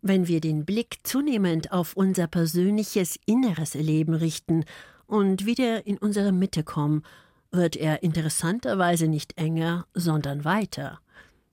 Wenn 0.00 0.28
wir 0.28 0.40
den 0.40 0.64
Blick 0.64 0.98
zunehmend 1.02 1.72
auf 1.72 1.96
unser 1.96 2.26
persönliches 2.28 3.18
inneres 3.26 3.74
Erleben 3.74 4.14
richten 4.14 4.64
und 5.06 5.44
wieder 5.44 5.86
in 5.86 5.98
unsere 5.98 6.32
Mitte 6.32 6.62
kommen, 6.62 7.02
wird 7.50 7.76
er 7.76 8.02
interessanterweise 8.02 9.08
nicht 9.08 9.36
enger, 9.36 9.86
sondern 9.92 10.44
weiter. 10.44 11.00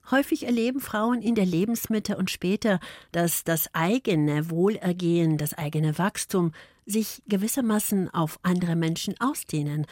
Häufig 0.10 0.46
erleben 0.46 0.80
Frauen 0.80 1.22
in 1.22 1.36
der 1.36 1.46
Lebensmitte 1.46 2.15
und 2.15 2.32
später, 2.32 2.80
dass 3.12 3.43
das 3.43 3.74
eigene 3.74 4.50
Wohlergehen, 4.50 5.38
das 5.38 5.54
eigene 5.54 5.98
Wachstum 5.98 6.54
sich 6.86 7.22
gewissermaßen 7.28 8.13
auf 8.13 8.39
andere 8.41 8.78
Menschen 8.78 9.15
ausdehnen, 9.20 9.86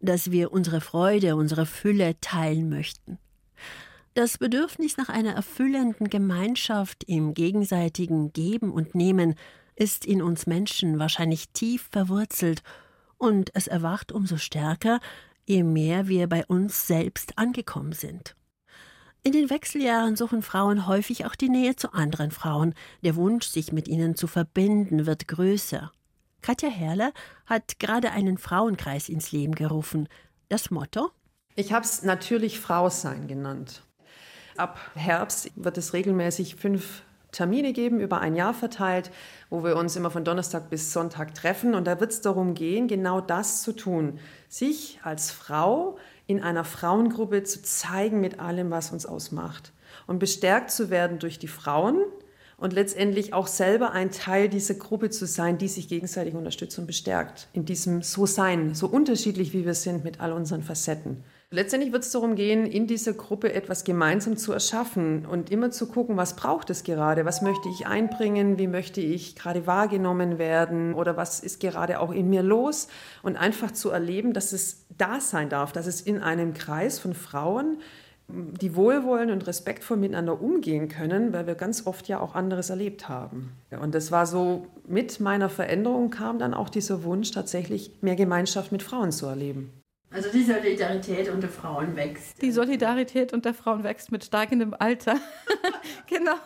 dass 0.00 0.30
wir 0.30 0.52
unsere 0.52 0.82
Freude, 0.82 1.36
unsere 1.36 1.64
Fülle 1.64 2.20
teilen 2.20 2.68
möchten. 2.68 3.18
Das 4.14 4.36
Bedürfnis 4.36 4.98
nach 4.98 5.08
einer 5.08 5.32
erfüllenden 5.32 6.10
Gemeinschaft 6.10 7.04
im 7.04 7.32
gegenseitigen 7.32 8.34
Geben 8.34 8.70
und 8.70 8.94
Nehmen 8.94 9.36
ist 9.74 10.04
in 10.04 10.20
uns 10.20 10.46
Menschen 10.46 10.98
wahrscheinlich 10.98 11.48
tief 11.50 11.88
verwurzelt, 11.90 12.62
und 13.16 13.54
es 13.54 13.68
erwacht 13.68 14.10
umso 14.10 14.36
stärker, 14.36 14.98
je 15.46 15.62
mehr 15.62 16.08
wir 16.08 16.28
bei 16.28 16.44
uns 16.44 16.88
selbst 16.88 17.38
angekommen 17.38 17.92
sind. 17.92 18.34
In 19.24 19.30
den 19.30 19.50
Wechseljahren 19.50 20.16
suchen 20.16 20.42
Frauen 20.42 20.88
häufig 20.88 21.26
auch 21.26 21.36
die 21.36 21.48
Nähe 21.48 21.76
zu 21.76 21.92
anderen 21.92 22.32
Frauen. 22.32 22.74
Der 23.04 23.14
Wunsch, 23.14 23.46
sich 23.46 23.70
mit 23.70 23.86
ihnen 23.86 24.16
zu 24.16 24.26
verbinden, 24.26 25.06
wird 25.06 25.28
größer. 25.28 25.92
Katja 26.40 26.68
Herrle 26.68 27.12
hat 27.46 27.78
gerade 27.78 28.10
einen 28.10 28.36
Frauenkreis 28.36 29.08
ins 29.08 29.30
Leben 29.30 29.54
gerufen. 29.54 30.08
Das 30.48 30.72
Motto? 30.72 31.10
Ich 31.54 31.72
habe 31.72 31.84
es 31.84 32.02
natürlich 32.02 32.58
Frau 32.58 32.90
sein 32.90 33.28
genannt. 33.28 33.84
Ab 34.56 34.80
Herbst 34.96 35.52
wird 35.54 35.78
es 35.78 35.92
regelmäßig 35.92 36.56
fünf 36.56 37.02
Termine 37.30 37.72
geben, 37.72 38.00
über 38.00 38.20
ein 38.20 38.34
Jahr 38.34 38.54
verteilt, 38.54 39.12
wo 39.50 39.62
wir 39.62 39.76
uns 39.76 39.94
immer 39.94 40.10
von 40.10 40.24
Donnerstag 40.24 40.68
bis 40.68 40.92
Sonntag 40.92 41.36
treffen. 41.36 41.76
Und 41.76 41.86
da 41.86 42.00
wird 42.00 42.10
es 42.10 42.22
darum 42.22 42.54
gehen, 42.54 42.88
genau 42.88 43.20
das 43.20 43.62
zu 43.62 43.72
tun. 43.72 44.18
Sich 44.48 44.98
als 45.04 45.30
Frau 45.30 45.96
in 46.32 46.42
einer 46.42 46.64
Frauengruppe 46.64 47.44
zu 47.44 47.62
zeigen 47.62 48.20
mit 48.20 48.40
allem, 48.40 48.70
was 48.70 48.90
uns 48.90 49.06
ausmacht. 49.06 49.72
Und 50.06 50.18
bestärkt 50.18 50.70
zu 50.70 50.90
werden 50.90 51.18
durch 51.18 51.38
die 51.38 51.48
Frauen 51.48 52.02
und 52.56 52.72
letztendlich 52.72 53.34
auch 53.34 53.46
selber 53.46 53.92
ein 53.92 54.10
Teil 54.10 54.48
dieser 54.48 54.74
Gruppe 54.74 55.10
zu 55.10 55.26
sein, 55.26 55.58
die 55.58 55.68
sich 55.68 55.88
gegenseitig 55.88 56.34
unterstützt 56.34 56.78
und 56.78 56.86
bestärkt. 56.86 57.48
In 57.52 57.64
diesem 57.64 58.02
So-Sein, 58.02 58.74
so 58.74 58.86
unterschiedlich 58.86 59.52
wie 59.52 59.64
wir 59.64 59.74
sind 59.74 60.04
mit 60.04 60.20
all 60.20 60.32
unseren 60.32 60.62
Facetten. 60.62 61.24
Letztendlich 61.54 61.92
wird 61.92 62.02
es 62.02 62.10
darum 62.10 62.34
gehen, 62.34 62.64
in 62.64 62.86
dieser 62.86 63.12
Gruppe 63.12 63.52
etwas 63.52 63.84
gemeinsam 63.84 64.38
zu 64.38 64.54
erschaffen 64.54 65.26
und 65.26 65.50
immer 65.50 65.70
zu 65.70 65.86
gucken, 65.86 66.16
was 66.16 66.34
braucht 66.34 66.70
es 66.70 66.82
gerade, 66.82 67.26
was 67.26 67.42
möchte 67.42 67.68
ich 67.68 67.86
einbringen, 67.86 68.56
wie 68.56 68.68
möchte 68.68 69.02
ich 69.02 69.36
gerade 69.36 69.66
wahrgenommen 69.66 70.38
werden 70.38 70.94
oder 70.94 71.18
was 71.18 71.40
ist 71.40 71.60
gerade 71.60 72.00
auch 72.00 72.10
in 72.10 72.30
mir 72.30 72.42
los 72.42 72.88
und 73.22 73.36
einfach 73.36 73.70
zu 73.70 73.90
erleben, 73.90 74.32
dass 74.32 74.54
es 74.54 74.86
da 74.96 75.20
sein 75.20 75.50
darf, 75.50 75.72
dass 75.72 75.86
es 75.86 76.00
in 76.00 76.22
einem 76.22 76.54
Kreis 76.54 76.98
von 76.98 77.12
Frauen, 77.12 77.80
die 78.28 78.74
wohlwollend 78.74 79.30
und 79.30 79.46
respektvoll 79.46 79.98
miteinander 79.98 80.40
umgehen 80.40 80.88
können, 80.88 81.34
weil 81.34 81.46
wir 81.46 81.54
ganz 81.54 81.86
oft 81.86 82.08
ja 82.08 82.18
auch 82.18 82.34
anderes 82.34 82.70
erlebt 82.70 83.10
haben. 83.10 83.52
Und 83.78 83.94
das 83.94 84.10
war 84.10 84.24
so, 84.24 84.68
mit 84.88 85.20
meiner 85.20 85.50
Veränderung 85.50 86.08
kam 86.08 86.38
dann 86.38 86.54
auch 86.54 86.70
dieser 86.70 87.04
Wunsch, 87.04 87.30
tatsächlich 87.30 87.92
mehr 88.00 88.16
Gemeinschaft 88.16 88.72
mit 88.72 88.82
Frauen 88.82 89.12
zu 89.12 89.26
erleben. 89.26 89.81
Also 90.12 90.30
die 90.30 90.44
Solidarität 90.44 91.30
unter 91.30 91.48
Frauen 91.48 91.96
wächst. 91.96 92.42
Die 92.42 92.52
Solidarität 92.52 93.32
unter 93.32 93.54
Frauen 93.54 93.82
wächst 93.82 94.12
mit 94.12 94.24
steigendem 94.24 94.74
Alter. 94.78 95.18
genau. 96.06 96.36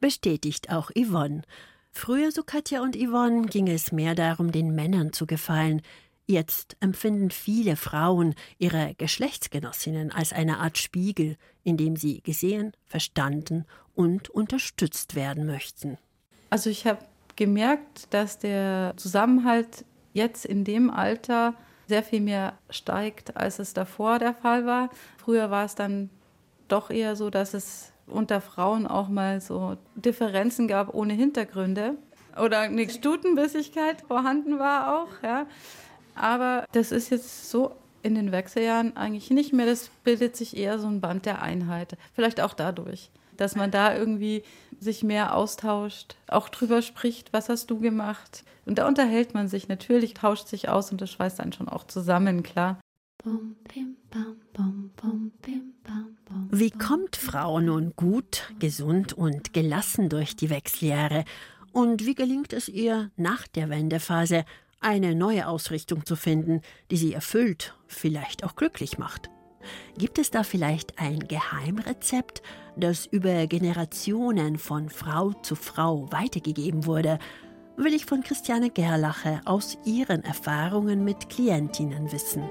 Bestätigt 0.00 0.70
auch 0.70 0.90
Yvonne. 0.96 1.42
Früher, 1.90 2.30
so 2.30 2.44
Katja 2.44 2.80
und 2.80 2.96
Yvonne, 2.96 3.46
ging 3.46 3.66
es 3.66 3.90
mehr 3.90 4.14
darum, 4.14 4.52
den 4.52 4.74
Männern 4.74 5.12
zu 5.12 5.26
gefallen. 5.26 5.82
Jetzt 6.26 6.76
empfinden 6.78 7.30
viele 7.30 7.74
Frauen 7.74 8.34
ihre 8.58 8.94
Geschlechtsgenossinnen 8.98 10.12
als 10.12 10.32
eine 10.32 10.58
Art 10.58 10.78
Spiegel, 10.78 11.36
in 11.64 11.76
dem 11.76 11.96
sie 11.96 12.20
gesehen, 12.20 12.72
verstanden 12.86 13.64
und 13.94 14.28
unterstützt 14.28 15.16
werden 15.16 15.46
möchten. 15.46 15.98
Also 16.50 16.70
ich 16.70 16.86
habe 16.86 17.00
gemerkt, 17.34 18.12
dass 18.14 18.38
der 18.38 18.94
Zusammenhalt 18.96 19.84
jetzt 20.12 20.44
in 20.44 20.64
dem 20.64 20.90
Alter 20.90 21.54
sehr 21.88 22.02
viel 22.02 22.20
mehr 22.20 22.54
steigt, 22.70 23.36
als 23.36 23.58
es 23.58 23.72
davor 23.72 24.18
der 24.18 24.34
Fall 24.34 24.66
war. 24.66 24.90
Früher 25.16 25.50
war 25.50 25.64
es 25.64 25.74
dann 25.74 26.10
doch 26.68 26.90
eher 26.90 27.16
so, 27.16 27.30
dass 27.30 27.54
es 27.54 27.92
unter 28.06 28.40
Frauen 28.40 28.86
auch 28.86 29.08
mal 29.08 29.40
so 29.40 29.76
Differenzen 29.94 30.68
gab 30.68 30.94
ohne 30.94 31.14
Hintergründe 31.14 31.94
oder 32.40 32.60
eine 32.60 32.88
Stutenbissigkeit 32.88 34.02
vorhanden 34.02 34.58
war 34.58 34.98
auch, 34.98 35.22
ja. 35.22 35.46
Aber 36.14 36.64
das 36.72 36.92
ist 36.92 37.10
jetzt 37.10 37.50
so 37.50 37.72
in 38.02 38.14
den 38.14 38.32
Wechseljahren 38.32 38.96
eigentlich 38.96 39.30
nicht 39.30 39.52
mehr. 39.52 39.66
Das 39.66 39.90
bildet 40.04 40.36
sich 40.36 40.56
eher 40.56 40.78
so 40.78 40.86
ein 40.88 41.00
Band 41.00 41.26
der 41.26 41.42
Einheit. 41.42 41.96
Vielleicht 42.14 42.40
auch 42.40 42.54
dadurch, 42.54 43.10
dass 43.38 43.56
man 43.56 43.70
da 43.70 43.96
irgendwie 43.96 44.42
sich 44.78 45.02
mehr 45.02 45.34
austauscht, 45.34 46.16
auch 46.26 46.50
drüber 46.50 46.82
spricht, 46.82 47.32
was 47.32 47.48
hast 47.48 47.70
du 47.70 47.80
gemacht, 47.80 48.44
und 48.68 48.76
da 48.76 48.86
unterhält 48.86 49.32
man 49.32 49.48
sich 49.48 49.66
natürlich, 49.68 50.12
tauscht 50.12 50.46
sich 50.46 50.68
aus 50.68 50.92
und 50.92 51.00
das 51.00 51.10
schweißt 51.10 51.38
dann 51.38 51.54
schon 51.54 51.70
auch 51.70 51.84
zusammen, 51.84 52.42
klar. 52.42 52.78
Wie 56.50 56.70
kommt 56.70 57.16
Frau 57.16 57.60
nun 57.60 57.94
gut, 57.96 58.52
gesund 58.58 59.14
und 59.14 59.54
gelassen 59.54 60.10
durch 60.10 60.36
die 60.36 60.50
Wechseljahre? 60.50 61.24
Und 61.72 62.04
wie 62.04 62.14
gelingt 62.14 62.52
es 62.52 62.68
ihr 62.68 63.10
nach 63.16 63.48
der 63.48 63.70
Wendephase, 63.70 64.44
eine 64.80 65.14
neue 65.14 65.48
Ausrichtung 65.48 66.04
zu 66.04 66.14
finden, 66.14 66.60
die 66.90 66.96
sie 66.98 67.14
erfüllt, 67.14 67.74
vielleicht 67.86 68.44
auch 68.44 68.54
glücklich 68.54 68.98
macht? 68.98 69.30
Gibt 69.96 70.18
es 70.18 70.30
da 70.30 70.42
vielleicht 70.42 70.98
ein 70.98 71.20
Geheimrezept, 71.20 72.42
das 72.76 73.06
über 73.06 73.46
Generationen 73.46 74.58
von 74.58 74.88
Frau 74.88 75.32
zu 75.42 75.56
Frau 75.56 76.10
weitergegeben 76.10 76.86
wurde, 76.86 77.18
will 77.76 77.94
ich 77.94 78.06
von 78.06 78.22
Christiane 78.22 78.70
Gerlache 78.70 79.40
aus 79.44 79.78
ihren 79.84 80.24
Erfahrungen 80.24 81.04
mit 81.04 81.28
Klientinnen 81.30 82.10
wissen. 82.12 82.42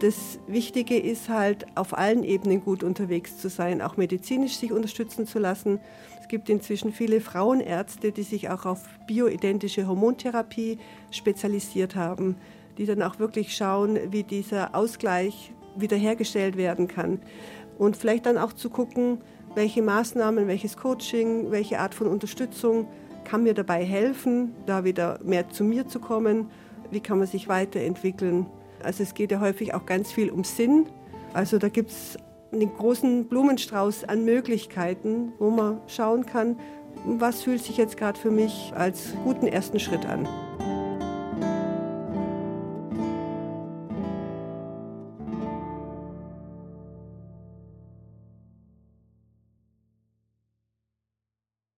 Das 0.00 0.38
Wichtige 0.46 0.98
ist 0.98 1.30
halt, 1.30 1.66
auf 1.74 1.96
allen 1.96 2.22
Ebenen 2.22 2.60
gut 2.60 2.82
unterwegs 2.82 3.38
zu 3.38 3.48
sein, 3.48 3.80
auch 3.80 3.96
medizinisch 3.96 4.56
sich 4.56 4.70
unterstützen 4.70 5.26
zu 5.26 5.38
lassen. 5.38 5.80
Es 6.20 6.28
gibt 6.28 6.50
inzwischen 6.50 6.92
viele 6.92 7.22
Frauenärzte, 7.22 8.12
die 8.12 8.24
sich 8.24 8.50
auch 8.50 8.66
auf 8.66 8.82
bioidentische 9.06 9.86
Hormontherapie 9.86 10.78
spezialisiert 11.10 11.96
haben, 11.96 12.36
die 12.78 12.86
dann 12.86 13.02
auch 13.02 13.18
wirklich 13.18 13.56
schauen, 13.56 13.98
wie 14.10 14.22
dieser 14.22 14.74
Ausgleich 14.74 15.52
wiederhergestellt 15.76 16.56
werden 16.56 16.88
kann. 16.88 17.20
Und 17.78 17.96
vielleicht 17.96 18.26
dann 18.26 18.38
auch 18.38 18.52
zu 18.52 18.70
gucken, 18.70 19.18
welche 19.54 19.82
Maßnahmen, 19.82 20.48
welches 20.48 20.76
Coaching, 20.76 21.50
welche 21.50 21.78
Art 21.78 21.94
von 21.94 22.06
Unterstützung 22.06 22.88
kann 23.24 23.42
mir 23.42 23.54
dabei 23.54 23.84
helfen, 23.84 24.54
da 24.66 24.84
wieder 24.84 25.18
mehr 25.24 25.48
zu 25.48 25.64
mir 25.64 25.86
zu 25.88 25.98
kommen? 25.98 26.50
Wie 26.90 27.00
kann 27.00 27.18
man 27.18 27.26
sich 27.26 27.48
weiterentwickeln? 27.48 28.46
Also 28.82 29.02
es 29.02 29.14
geht 29.14 29.32
ja 29.32 29.40
häufig 29.40 29.74
auch 29.74 29.86
ganz 29.86 30.12
viel 30.12 30.30
um 30.30 30.44
Sinn. 30.44 30.86
Also 31.32 31.58
da 31.58 31.68
gibt 31.68 31.90
es 31.90 32.16
einen 32.52 32.72
großen 32.72 33.26
Blumenstrauß 33.26 34.04
an 34.04 34.24
Möglichkeiten, 34.24 35.32
wo 35.38 35.50
man 35.50 35.80
schauen 35.88 36.24
kann, 36.24 36.56
was 37.04 37.42
fühlt 37.42 37.62
sich 37.62 37.76
jetzt 37.76 37.96
gerade 37.96 38.18
für 38.18 38.30
mich 38.30 38.72
als 38.74 39.14
guten 39.24 39.46
ersten 39.46 39.80
Schritt 39.80 40.06
an. 40.06 40.28